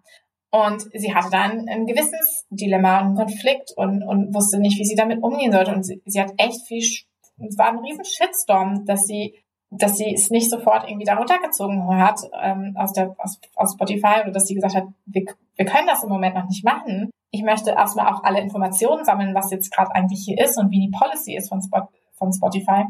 Und 0.50 0.82
sie 0.94 1.14
hatte 1.14 1.30
dann 1.30 1.68
ein 1.68 1.86
Gewissensdilemma, 1.86 3.00
einen 3.00 3.16
Konflikt 3.16 3.72
und, 3.76 4.02
und 4.02 4.34
wusste 4.34 4.58
nicht, 4.58 4.78
wie 4.78 4.84
sie 4.84 4.94
damit 4.94 5.22
umgehen 5.22 5.52
sollte. 5.52 5.74
Und 5.74 5.82
sie, 5.82 6.00
sie 6.06 6.20
hat 6.20 6.32
echt 6.38 6.66
viel, 6.66 6.80
es 6.80 7.58
war 7.58 7.68
ein 7.68 7.78
riesen 7.78 8.04
Shitstorm, 8.04 8.84
dass 8.86 9.02
sie 9.02 9.34
dass 9.70 9.96
sie 9.96 10.14
es 10.14 10.30
nicht 10.30 10.50
sofort 10.50 10.88
irgendwie 10.88 11.04
da 11.04 11.16
runtergezogen 11.16 11.88
hat 11.98 12.20
ähm, 12.40 12.74
aus, 12.76 12.92
der, 12.92 13.14
aus, 13.18 13.40
aus 13.56 13.72
Spotify 13.72 14.20
oder 14.22 14.30
dass 14.30 14.46
sie 14.46 14.54
gesagt 14.54 14.76
hat, 14.76 14.84
wir, 15.06 15.24
wir 15.56 15.64
können 15.64 15.86
das 15.86 16.02
im 16.02 16.08
Moment 16.08 16.34
noch 16.34 16.46
nicht 16.46 16.64
machen. 16.64 17.10
Ich 17.30 17.42
möchte 17.42 17.70
erstmal 17.70 18.06
auch 18.12 18.22
alle 18.22 18.40
Informationen 18.40 19.04
sammeln, 19.04 19.34
was 19.34 19.50
jetzt 19.50 19.72
gerade 19.72 19.94
eigentlich 19.94 20.22
hier 20.24 20.42
ist 20.42 20.56
und 20.58 20.70
wie 20.70 20.86
die 20.86 20.96
Policy 20.96 21.36
ist 21.36 21.48
von, 21.48 21.60
Spot, 21.60 21.88
von 22.14 22.32
Spotify. 22.32 22.84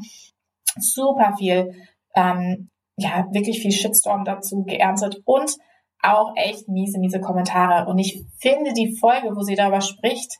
Super 0.78 1.34
viel, 1.38 1.74
ähm, 2.14 2.68
ja, 2.96 3.26
wirklich 3.32 3.60
viel 3.60 3.72
Shitstorm 3.72 4.24
dazu 4.24 4.64
geerntet 4.64 5.20
und 5.24 5.56
auch 6.02 6.32
echt 6.36 6.68
miese, 6.68 6.98
miese 6.98 7.20
Kommentare. 7.20 7.88
Und 7.88 7.98
ich 7.98 8.24
finde 8.38 8.72
die 8.72 8.96
Folge, 8.96 9.34
wo 9.34 9.42
sie 9.42 9.54
darüber 9.54 9.80
spricht, 9.80 10.38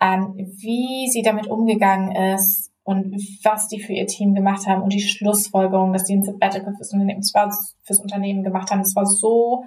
ähm, 0.00 0.34
wie 0.36 1.08
sie 1.10 1.22
damit 1.22 1.46
umgegangen 1.46 2.14
ist, 2.34 2.70
und 2.84 3.16
was 3.42 3.66
die 3.68 3.80
für 3.80 3.94
ihr 3.94 4.06
Team 4.06 4.34
gemacht 4.34 4.66
haben 4.66 4.82
und 4.82 4.92
die 4.92 5.00
Schlussfolgerung, 5.00 5.92
dass 5.92 6.04
die 6.04 6.14
ein 6.14 6.22
Sabbatical 6.22 6.74
fürs 6.76 6.92
Unternehmen, 6.92 7.22
fürs 7.82 7.98
Unternehmen 7.98 8.44
gemacht 8.44 8.70
haben. 8.70 8.82
Das 8.82 8.94
war 8.94 9.06
so, 9.06 9.64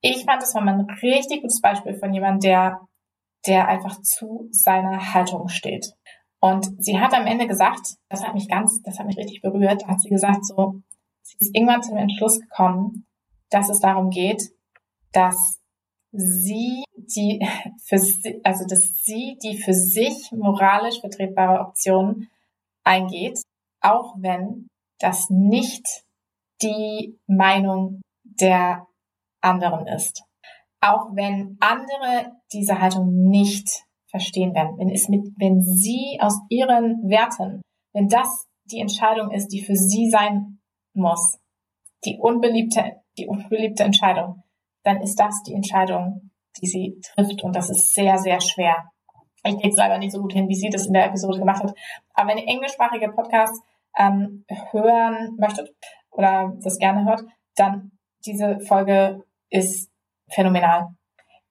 ich 0.00 0.24
fand, 0.24 0.40
das 0.40 0.54
war 0.54 0.62
mal 0.62 0.74
ein 0.74 0.86
richtig 1.02 1.42
gutes 1.42 1.60
Beispiel 1.60 1.94
von 1.94 2.14
jemandem, 2.14 2.40
der, 2.40 2.80
der 3.46 3.68
einfach 3.68 4.00
zu 4.02 4.48
seiner 4.52 5.12
Haltung 5.12 5.48
steht. 5.48 5.92
Und 6.40 6.82
sie 6.82 7.00
hat 7.00 7.14
am 7.14 7.26
Ende 7.26 7.48
gesagt, 7.48 7.96
das 8.08 8.24
hat 8.24 8.34
mich 8.34 8.48
ganz, 8.48 8.80
das 8.82 8.98
hat 8.98 9.06
mich 9.06 9.16
richtig 9.16 9.42
berührt, 9.42 9.86
hat 9.86 10.00
sie 10.00 10.08
gesagt 10.08 10.46
so, 10.46 10.76
sie 11.22 11.36
ist 11.38 11.54
irgendwann 11.54 11.82
zum 11.82 11.96
Entschluss 11.96 12.40
gekommen, 12.40 13.06
dass 13.50 13.68
es 13.68 13.80
darum 13.80 14.10
geht, 14.10 14.50
dass 15.12 15.60
sie 16.12 16.84
die 16.96 17.46
für 17.84 17.98
sie, 17.98 18.40
also 18.44 18.66
dass 18.66 18.82
sie 19.04 19.38
die 19.42 19.56
für 19.58 19.74
sich 19.74 20.30
moralisch 20.32 21.00
vertretbare 21.00 21.60
Option 21.60 22.28
eingeht, 22.84 23.40
auch 23.80 24.14
wenn 24.18 24.68
das 24.98 25.28
nicht 25.30 26.04
die 26.62 27.18
Meinung 27.26 28.00
der 28.22 28.86
anderen 29.40 29.86
ist. 29.86 30.24
Auch 30.80 31.14
wenn 31.14 31.56
andere 31.60 32.32
diese 32.52 32.80
Haltung 32.80 33.28
nicht 33.28 33.84
verstehen 34.06 34.54
werden, 34.54 34.78
wenn 34.78 34.90
es 34.90 35.08
mit, 35.08 35.26
wenn 35.38 35.62
sie 35.62 36.18
aus 36.20 36.38
ihren 36.48 37.08
Werten, 37.08 37.62
wenn 37.92 38.08
das 38.08 38.46
die 38.64 38.80
Entscheidung 38.80 39.30
ist, 39.30 39.48
die 39.48 39.64
für 39.64 39.74
sie 39.74 40.10
sein 40.10 40.60
muss, 40.94 41.38
die 42.04 42.18
unbeliebte, 42.18 43.02
die 43.18 43.26
unbeliebte 43.26 43.84
Entscheidung, 43.84 44.42
dann 44.82 45.00
ist 45.00 45.16
das 45.16 45.42
die 45.46 45.54
Entscheidung, 45.54 46.30
die 46.60 46.66
sie 46.66 47.00
trifft 47.02 47.42
und 47.42 47.54
das 47.54 47.70
ist 47.70 47.94
sehr, 47.94 48.18
sehr 48.18 48.40
schwer. 48.40 48.90
Ich 49.44 49.56
kriege 49.56 49.70
es 49.70 49.76
leider 49.76 49.98
nicht 49.98 50.12
so 50.12 50.20
gut 50.20 50.32
hin, 50.32 50.48
wie 50.48 50.54
sie 50.54 50.70
das 50.70 50.86
in 50.86 50.92
der 50.92 51.06
Episode 51.06 51.38
gemacht 51.38 51.62
hat. 51.62 51.74
Aber 52.14 52.28
wenn 52.28 52.38
ihr 52.38 52.48
englischsprachige 52.48 53.10
Podcasts 53.10 53.60
ähm, 53.98 54.44
hören 54.70 55.36
möchtet 55.38 55.74
oder 56.10 56.52
das 56.62 56.78
gerne 56.78 57.04
hört, 57.04 57.24
dann 57.56 57.92
diese 58.24 58.60
Folge 58.60 59.24
ist 59.50 59.90
phänomenal. 60.28 60.88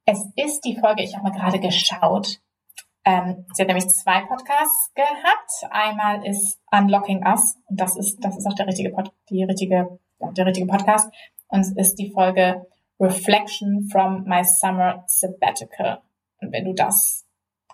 Es 0.05 0.25
ist 0.35 0.61
die 0.61 0.77
Folge, 0.77 1.03
ich 1.03 1.15
habe 1.15 1.29
mal 1.29 1.37
gerade 1.37 1.59
geschaut. 1.59 2.39
Ähm, 3.03 3.45
sie 3.53 3.63
hat 3.63 3.67
nämlich 3.67 3.89
zwei 3.89 4.21
Podcasts 4.21 4.91
gehabt. 4.93 5.51
Einmal 5.71 6.25
ist 6.25 6.59
Unlocking 6.71 7.25
Us 7.25 7.57
und 7.67 7.79
das 7.81 7.97
ist 7.97 8.19
das 8.23 8.37
ist 8.37 8.45
auch 8.45 8.53
der 8.53 8.67
richtige 8.67 8.91
Pod, 8.91 9.11
die 9.29 9.43
richtige 9.43 9.99
der 10.19 10.45
richtige 10.45 10.67
Podcast 10.67 11.11
und 11.47 11.61
es 11.61 11.75
ist 11.75 11.95
die 11.95 12.11
Folge 12.11 12.65
Reflection 12.99 13.87
from 13.91 14.23
My 14.25 14.43
Summer 14.43 15.03
Sabbatical. 15.07 16.01
Und 16.39 16.51
wenn 16.51 16.65
du 16.65 16.73
das 16.73 17.25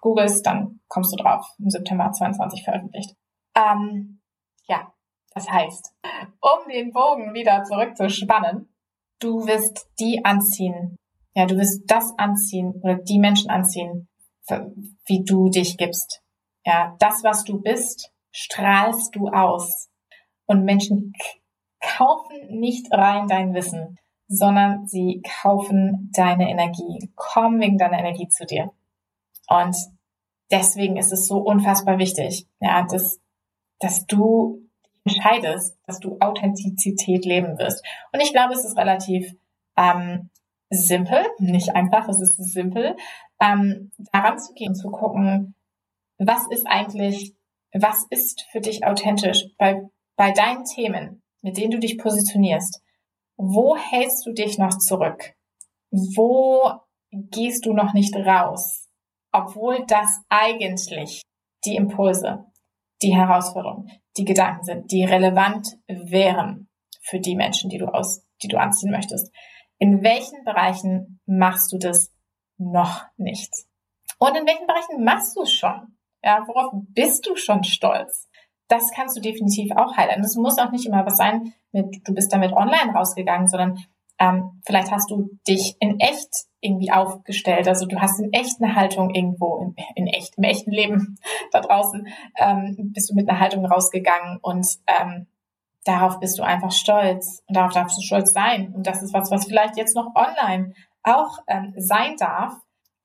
googelst, 0.02 0.46
dann 0.46 0.80
kommst 0.88 1.12
du 1.12 1.18
drauf. 1.18 1.46
Im 1.60 1.70
September 1.70 2.12
22 2.12 2.64
veröffentlicht. 2.64 3.16
Ähm, 3.56 4.22
ja, 4.68 4.94
das 5.34 5.50
heißt, 5.50 5.94
um 6.40 6.70
den 6.70 6.92
Bogen 6.94 7.34
wieder 7.34 7.64
zurückzuspannen, 7.64 8.74
du 9.20 9.46
wirst 9.46 9.88
die 10.00 10.24
anziehen. 10.24 10.96
Ja, 11.36 11.46
du 11.46 11.58
wirst 11.58 11.84
das 11.88 12.14
anziehen 12.18 12.80
oder 12.82 12.96
die 12.96 13.20
Menschen 13.20 13.50
anziehen, 13.50 14.08
wie 15.06 15.24
du 15.24 15.50
dich 15.50 15.78
gibst. 15.78 16.22
Ja, 16.66 16.96
das, 17.00 17.24
was 17.24 17.44
du 17.44 17.62
bist, 17.62 18.12
strahlst 18.32 19.16
du 19.16 19.30
aus. 19.30 19.90
Und 20.46 20.64
Menschen 20.64 21.14
kaufen 21.80 22.60
nicht 22.60 22.92
rein 22.92 23.28
dein 23.28 23.54
Wissen, 23.54 23.98
sondern 24.28 24.88
sie 24.88 25.22
kaufen 25.42 26.12
deine 26.14 26.50
Energie, 26.50 27.12
kommen 27.16 27.60
wegen 27.62 27.78
deiner 27.78 28.00
Energie 28.00 28.28
zu 28.28 28.46
dir. 28.46 28.72
Und 29.48 29.76
deswegen 30.52 30.98
ist 30.98 31.14
es 31.14 31.28
so 31.28 31.38
unfassbar 31.38 31.98
wichtig, 31.98 32.48
ja, 32.60 32.84
dass, 32.84 33.20
dass 33.80 34.06
du 34.06 34.68
entscheidest, 35.06 35.78
dass 35.86 36.00
du 36.00 36.18
Authentizität 36.20 37.26
leben 37.26 37.58
wirst. 37.58 37.86
Und 38.12 38.22
ich 38.22 38.34
glaube, 38.34 38.54
es 38.54 38.66
ist 38.66 38.78
relativ 38.78 39.34
ähm, 39.78 40.30
simpel, 40.70 41.26
nicht 41.40 41.76
einfach, 41.76 42.10
es 42.10 42.22
ist 42.22 42.36
simpel, 42.52 42.96
ähm, 43.40 43.92
daran 44.12 44.40
zu 44.40 44.54
gehen, 44.54 44.76
zu 44.76 44.90
gucken, 44.90 45.56
was 46.18 46.48
ist 46.50 46.66
eigentlich, 46.68 47.36
was 47.74 48.06
ist 48.10 48.46
für 48.52 48.62
dich 48.62 48.86
authentisch 48.86 49.46
bei, 49.58 49.88
bei 50.16 50.32
deinen 50.32 50.66
Themen, 50.66 51.22
mit 51.42 51.58
denen 51.58 51.72
du 51.72 51.80
dich 51.80 51.98
positionierst. 51.98 52.82
Wo 53.36 53.78
hältst 53.78 54.26
du 54.26 54.34
dich 54.34 54.58
noch 54.58 54.78
zurück? 54.78 55.36
Wo 55.92 56.72
gehst 57.12 57.66
du 57.66 57.74
noch 57.74 57.94
nicht 57.94 58.16
raus? 58.16 58.88
obwohl 59.38 59.86
das 59.88 60.22
eigentlich 60.30 61.22
die 61.66 61.76
Impulse, 61.76 62.46
die 63.02 63.16
Herausforderungen, 63.16 63.92
die 64.18 64.26
Gedanken 64.26 64.64
sind, 64.64 64.92
die 64.92 65.04
relevant 65.04 65.78
wären 65.88 66.70
für 67.02 67.20
die 67.20 67.36
Menschen, 67.36 67.70
die 67.70 67.78
du 67.78 67.88
aus, 67.88 68.24
die 68.42 68.48
du 68.48 68.58
anziehen 68.58 68.92
möchtest. 68.92 69.32
In 69.78 70.02
welchen 70.02 70.44
Bereichen 70.44 71.20
machst 71.26 71.72
du 71.72 71.78
das 71.78 72.12
noch 72.58 73.06
nicht? 73.18 73.54
Und 74.20 74.36
in 74.36 74.46
welchen 74.46 74.68
Bereichen 74.68 75.04
machst 75.04 75.36
du 75.36 75.44
es 75.44 75.54
schon? 75.54 75.98
Ja, 76.24 76.44
worauf 76.48 76.72
bist 76.90 77.28
du 77.28 77.36
schon 77.36 77.64
stolz? 77.64 78.28
Das 78.68 78.92
kannst 78.92 79.16
du 79.16 79.22
definitiv 79.22 79.72
auch 79.76 79.96
highlighten. 79.96 80.24
Das 80.24 80.36
muss 80.36 80.58
auch 80.58 80.72
nicht 80.72 80.86
immer 80.86 81.06
was 81.06 81.18
sein 81.18 81.54
mit, 81.72 82.02
du 82.06 82.14
bist 82.14 82.34
damit 82.34 82.52
online 82.54 82.94
rausgegangen, 82.94 83.48
sondern 83.48 83.78
ähm, 84.20 84.62
vielleicht 84.66 84.92
hast 84.92 85.12
du 85.12 85.30
dich 85.48 85.76
in 85.80 86.00
echt 86.00 86.30
irgendwie 86.60 86.92
aufgestellt. 86.92 87.68
Also 87.68 87.86
du 87.86 88.00
hast 88.00 88.20
in 88.20 88.34
echt 88.34 88.62
eine 88.62 88.76
Haltung 88.76 89.14
irgendwo, 89.14 89.58
in, 89.58 89.76
in 89.96 90.08
echt, 90.08 90.38
im 90.38 90.44
echten 90.44 90.72
Leben 90.72 91.18
da 91.52 91.62
draußen, 91.62 92.08
ähm, 92.38 92.92
bist 92.94 93.10
du 93.10 93.16
mit 93.16 93.30
einer 93.30 93.40
Haltung 93.40 93.66
rausgegangen 93.66 94.40
und 94.42 94.66
ähm, 94.88 95.28
darauf 95.86 96.20
bist 96.20 96.38
du 96.40 96.44
einfach 96.44 96.72
stolz 96.72 97.44
und 97.48 97.56
darauf 97.56 97.74
darfst 97.74 97.98
du 97.98 98.02
stolz 98.02 98.34
sein. 98.34 98.74
Und 98.76 98.88
das 98.88 99.04
ist 99.04 99.14
was, 99.14 99.32
was 99.32 99.46
vielleicht 99.46 99.78
jetzt 99.78 99.96
noch 99.96 100.16
online 100.16 100.74
auch 101.08 101.40
ähm, 101.48 101.74
sein 101.78 102.16
darf. 102.18 102.54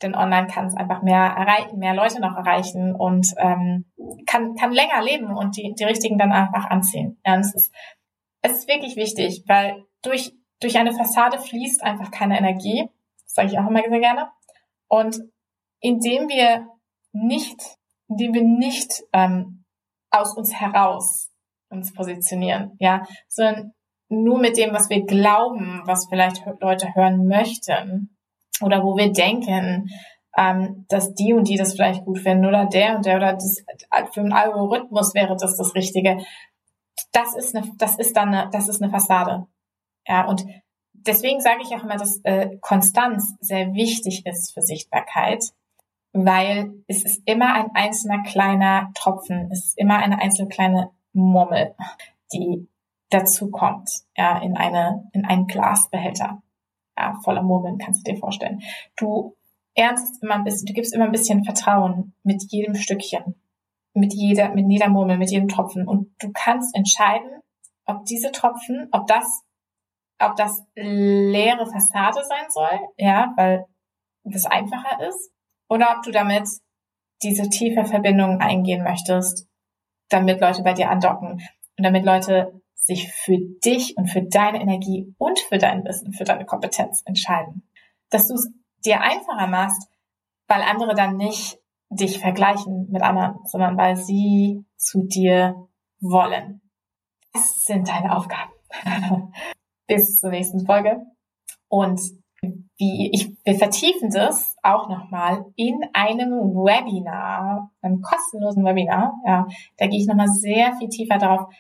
Denn 0.03 0.17
online 0.17 0.49
kann 0.49 0.67
es 0.67 0.77
einfach 0.77 1.03
mehr 1.03 1.21
erreichen, 1.21 1.79
mehr 1.79 1.95
Leute 1.95 2.21
noch 2.21 2.37
erreichen 2.37 2.93
und 2.93 3.29
ähm, 3.37 3.85
kann, 4.27 4.57
kann 4.57 4.73
länger 4.73 5.01
leben 5.01 5.37
und 5.37 5.57
die, 5.57 5.75
die 5.79 5.85
richtigen 5.85 6.19
dann 6.19 6.33
einfach 6.33 6.69
anziehen. 6.71 7.21
Ja, 7.25 7.39
es 7.39 7.55
ist, 7.55 7.73
es 8.41 8.53
ist 8.53 8.69
wirklich 8.69 8.97
wichtig, 8.97 9.45
weil 9.47 9.85
durch 10.03 10.33
durch 10.63 10.79
eine 10.79 10.93
Fassade 10.93 11.39
fließt 11.39 11.83
einfach 11.83 12.11
keine 12.11 12.39
Energie. 12.39 12.89
Das 13.25 13.35
sage 13.35 13.49
ich 13.49 13.59
auch 13.59 13.67
immer 13.67 13.83
sehr 13.83 14.01
gerne. 14.01 14.31
Und 14.89 15.21
indem 15.81 16.29
wir 16.29 16.69
nicht, 17.13 17.61
indem 18.09 18.35
wir 18.35 18.43
nicht 18.43 19.03
ähm, 19.13 19.65
aus 20.11 20.37
uns 20.37 20.55
heraus 20.55 21.31
uns 21.69 21.93
positionieren, 21.95 22.77
ja, 22.79 23.07
sondern 23.29 23.73
nur 24.13 24.39
mit 24.39 24.57
dem, 24.57 24.73
was 24.73 24.91
wir 24.91 25.05
glauben, 25.05 25.83
was 25.87 26.07
vielleicht 26.07 26.45
Leute 26.61 26.95
hören 26.95 27.27
möchten 27.27 28.17
oder 28.61 28.85
wo 28.85 28.97
wir 28.97 29.13
denken, 29.13 29.91
ähm, 30.37 30.87
dass 30.89 31.15
die 31.15 31.33
und 31.33 31.49
die 31.49 31.57
das 31.57 31.75
vielleicht 31.75 32.05
gut 32.05 32.19
finden 32.19 32.47
oder 32.47 32.67
der 32.67 32.97
und 32.97 33.07
der 33.07 33.17
oder 33.17 33.33
das 33.33 33.65
für 34.13 34.21
einen 34.21 34.33
Algorithmus 34.33 35.15
wäre 35.15 35.37
das 35.37 35.57
das 35.57 35.75
Richtige. 35.75 36.19
Das 37.13 37.35
ist 37.35 37.57
eine, 37.57 37.71
das 37.77 37.99
ist 37.99 38.17
dann 38.17 38.35
eine, 38.35 38.51
das 38.51 38.69
ist 38.69 38.83
eine 38.83 38.91
Fassade. 38.91 39.47
Ja, 40.07 40.27
und 40.27 40.45
deswegen 40.93 41.41
sage 41.41 41.61
ich 41.63 41.75
auch 41.75 41.83
immer, 41.85 41.97
dass 41.97 42.21
äh, 42.25 42.57
Konstanz 42.61 43.35
sehr 43.41 43.75
wichtig 43.75 44.27
ist 44.27 44.53
für 44.53 44.63
Sichtbarkeit, 44.63 45.45
weil 46.13 46.73
es 46.87 47.05
ist 47.05 47.23
immer 47.25 47.55
ein 47.55 47.71
einzelner 47.75 48.23
kleiner 48.23 48.91
Tropfen, 48.95 49.49
es 49.51 49.67
ist 49.67 49.79
immer 49.79 49.99
eine 49.99 50.21
einzelne 50.21 50.49
kleine 50.49 50.91
Murmel, 51.13 51.75
die 52.33 52.69
dazu 53.13 53.51
kommt, 53.51 53.91
ja, 54.17 54.39
in 54.39 54.57
eine, 54.57 55.09
in 55.13 55.25
einen 55.25 55.47
Glasbehälter, 55.47 56.43
ja, 56.97 57.19
voller 57.23 57.43
Murmeln, 57.43 57.79
kannst 57.79 58.07
du 58.07 58.13
dir 58.13 58.19
vorstellen. 58.19 58.63
Du 58.97 59.37
ernstest 59.75 60.23
immer 60.23 60.35
ein 60.35 60.45
bisschen, 60.45 60.67
du 60.67 60.73
gibst 60.73 60.95
immer 60.95 61.07
ein 61.07 61.13
bisschen 61.13 61.45
Vertrauen 61.45 62.15
mit 62.23 62.43
jedem 62.51 62.75
Stückchen, 62.75 63.41
mit 63.95 64.13
jeder, 64.15 64.51
mit 64.51 64.71
jeder 64.71 64.89
Murmel, 64.89 65.19
mit 65.19 65.31
jedem 65.31 65.49
Tropfen. 65.49 65.87
Und 65.87 66.15
du 66.19 66.31
kannst 66.33 66.75
entscheiden, 66.77 67.31
ob 67.87 68.05
diese 68.05 68.33
Tropfen, 68.33 68.89
ob 68.93 69.07
das, 69.07 69.43
ob 70.19 70.37
das 70.37 70.63
leere 70.75 71.67
Fassade 71.67 72.23
sein 72.25 72.47
soll, 72.51 72.81
ja, 72.97 73.33
weil 73.37 73.67
das 74.25 74.47
einfacher 74.47 75.07
ist, 75.09 75.33
oder 75.69 75.97
ob 75.97 76.03
du 76.03 76.11
damit 76.11 76.49
diese 77.23 77.49
tiefe 77.49 77.85
Verbindung 77.85 78.41
eingehen 78.41 78.83
möchtest, 78.83 79.49
damit 80.09 80.41
Leute 80.41 80.63
bei 80.63 80.75
dir 80.75 80.91
andocken. 80.91 81.41
Und 81.79 81.85
damit 81.85 82.05
Leute 82.05 82.62
sich 82.83 83.13
für 83.13 83.39
dich 83.65 83.97
und 83.97 84.09
für 84.09 84.23
deine 84.23 84.61
Energie 84.61 85.15
und 85.19 85.39
für 85.39 85.59
dein 85.59 85.85
Wissen, 85.85 86.13
für 86.13 86.25
deine 86.25 86.45
Kompetenz 86.45 87.03
entscheiden. 87.07 87.63
Dass 88.11 88.29
du 88.29 88.35
es 88.35 88.51
dir 88.85 89.01
einfacher 89.01 89.47
machst, 89.47 89.89
weil 90.49 90.63
andere 90.63 90.95
dann 90.95 91.17
nicht 91.17 91.59
dich 91.91 92.19
vergleichen 92.19 92.89
mit 92.91 93.03
anderen, 93.03 93.39
sondern 93.45 93.77
weil 93.77 93.97
sie 93.97 94.65
zu 94.77 95.05
dir 95.05 95.69
wollen. 96.01 96.61
Das 97.33 97.65
sind 97.65 97.89
deine 97.89 98.17
Aufgaben. 98.17 98.53
Bis 99.87 100.19
zur 100.19 100.31
nächsten 100.31 100.67
Folge. 100.67 101.01
Und 101.69 102.01
wie 102.77 103.11
ich, 103.13 103.37
wir 103.45 103.55
vertiefen 103.55 104.11
das 104.11 104.57
auch 104.63 104.89
nochmal 104.89 105.47
in 105.55 105.79
einem 105.93 106.31
Webinar, 106.55 107.71
einem 107.81 108.03
kostenlosen 108.03 108.65
Webinar. 108.65 109.15
Ja, 109.25 109.47
da 109.77 109.87
gehe 109.87 110.01
ich 110.01 110.07
nochmal 110.07 110.29
sehr 110.29 110.75
viel 110.77 110.89
tiefer 110.89 111.19
darauf, 111.19 111.55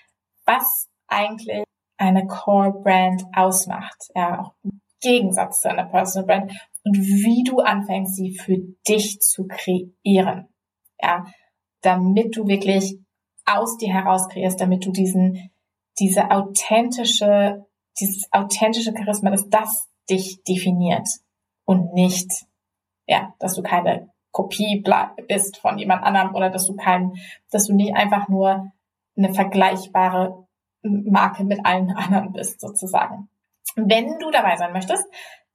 was 0.44 0.90
eigentlich 1.12 1.64
eine 1.98 2.26
Core 2.26 2.72
Brand 2.82 3.22
ausmacht. 3.34 4.10
Ja, 4.14 4.40
auch 4.40 4.54
im 4.64 4.80
Gegensatz 5.00 5.60
zu 5.60 5.70
einer 5.70 5.84
Personal 5.84 6.26
Brand 6.26 6.52
und 6.84 6.96
wie 6.96 7.44
du 7.44 7.60
anfängst, 7.60 8.16
sie 8.16 8.36
für 8.36 8.58
dich 8.88 9.20
zu 9.20 9.46
kreieren. 9.46 10.48
Ja, 11.00 11.26
damit 11.82 12.36
du 12.36 12.46
wirklich 12.46 12.98
aus 13.44 13.76
dir 13.76 13.92
heraus 13.92 14.28
kreierst, 14.28 14.60
damit 14.60 14.86
du 14.86 14.92
diesen, 14.92 15.50
diese 15.98 16.30
authentische, 16.30 17.66
dieses 18.00 18.28
authentische 18.32 18.92
Charisma, 18.96 19.30
dass 19.30 19.48
das 19.48 19.88
dich 20.08 20.42
definiert 20.44 21.08
und 21.64 21.92
nicht, 21.92 22.30
ja, 23.06 23.34
dass 23.38 23.54
du 23.54 23.62
keine 23.62 24.10
Kopie 24.30 24.82
bist 25.28 25.58
von 25.58 25.78
jemand 25.78 26.02
anderem 26.04 26.34
oder 26.34 26.50
dass 26.50 26.66
du 26.66 26.74
kein, 26.74 27.12
dass 27.50 27.66
du 27.66 27.74
nicht 27.74 27.94
einfach 27.94 28.28
nur 28.28 28.72
eine 29.16 29.34
vergleichbare 29.34 30.46
Marke 30.82 31.44
mit 31.44 31.64
allen 31.64 31.90
anderen 31.96 32.32
bist, 32.32 32.60
sozusagen. 32.60 33.28
Wenn 33.76 34.18
du 34.18 34.30
dabei 34.30 34.56
sein 34.56 34.72
möchtest, 34.72 35.04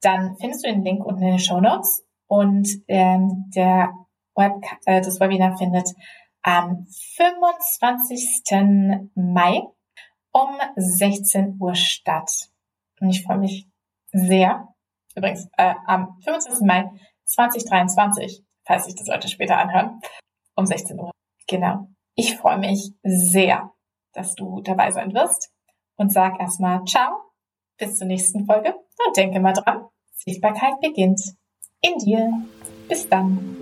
dann 0.00 0.36
findest 0.38 0.64
du 0.64 0.70
den 0.70 0.84
Link 0.84 1.04
unten 1.04 1.22
in 1.22 1.30
den 1.30 1.38
Show 1.38 1.60
Notes 1.60 2.04
und 2.26 2.68
ähm, 2.88 3.50
der 3.54 3.92
Web 4.34 4.62
äh, 4.86 5.00
das 5.00 5.20
Webinar 5.20 5.56
findet 5.58 5.88
am 6.42 6.86
25. 7.16 9.10
Mai 9.14 9.62
um 10.32 10.58
16 10.76 11.56
Uhr 11.60 11.74
statt. 11.74 12.30
Und 13.00 13.10
ich 13.10 13.24
freue 13.24 13.38
mich 13.38 13.68
sehr. 14.12 14.68
Übrigens, 15.14 15.48
äh, 15.56 15.74
am 15.86 16.18
25. 16.22 16.66
Mai 16.66 16.90
2023, 17.24 18.44
falls 18.64 18.84
sich 18.84 18.94
das 18.94 19.08
Leute 19.08 19.28
später 19.28 19.58
anhören, 19.58 20.00
um 20.54 20.66
16 20.66 20.98
Uhr. 20.98 21.10
Genau. 21.46 21.88
Ich 22.14 22.36
freue 22.36 22.58
mich 22.58 22.92
sehr, 23.02 23.72
dass 24.12 24.34
du 24.34 24.60
dabei 24.62 24.90
sein 24.90 25.14
wirst 25.14 25.50
und 25.96 26.12
sag 26.12 26.40
erstmal 26.40 26.84
ciao, 26.84 27.10
bis 27.78 27.96
zur 27.96 28.06
nächsten 28.06 28.46
Folge 28.46 28.74
und 29.06 29.16
denke 29.16 29.40
mal 29.40 29.52
dran, 29.52 29.86
Sichtbarkeit 30.12 30.80
beginnt 30.80 31.20
in 31.80 31.98
dir. 31.98 32.32
Bis 32.88 33.08
dann. 33.08 33.56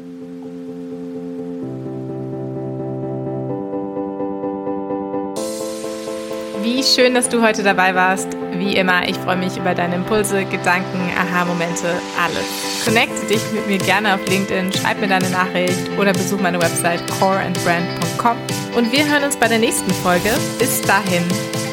Wie 6.63 6.83
schön, 6.83 7.15
dass 7.15 7.29
du 7.29 7.43
heute 7.43 7.63
dabei 7.63 7.95
warst. 7.95 8.37
Wie 8.59 8.77
immer, 8.77 9.09
ich 9.09 9.17
freue 9.17 9.37
mich 9.37 9.57
über 9.57 9.75
deine 9.75 9.97
Impulse, 9.97 10.45
Gedanken, 10.45 11.11
Aha-Momente, 11.17 11.89
alles. 12.23 12.85
Connecte 12.85 13.27
dich 13.27 13.41
mit 13.53 13.67
mir 13.67 13.79
gerne 13.79 14.15
auf 14.15 14.27
LinkedIn, 14.29 14.73
schreib 14.73 15.01
mir 15.01 15.09
deine 15.09 15.29
Nachricht 15.31 15.91
oder 15.99 16.13
besuch 16.13 16.41
meine 16.41 16.61
Website 16.61 17.03
coreandbrand.com. 17.19 18.37
Und 18.77 18.93
wir 18.93 19.07
hören 19.07 19.25
uns 19.25 19.37
bei 19.37 19.49
der 19.49 19.59
nächsten 19.59 19.91
Folge. 20.03 20.31
Bis 20.59 20.81
dahin, 20.83 21.25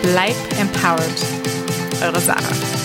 bleib 0.01 0.35
empowered. 0.59 1.03
Eure 2.01 2.19
Sarah. 2.19 2.82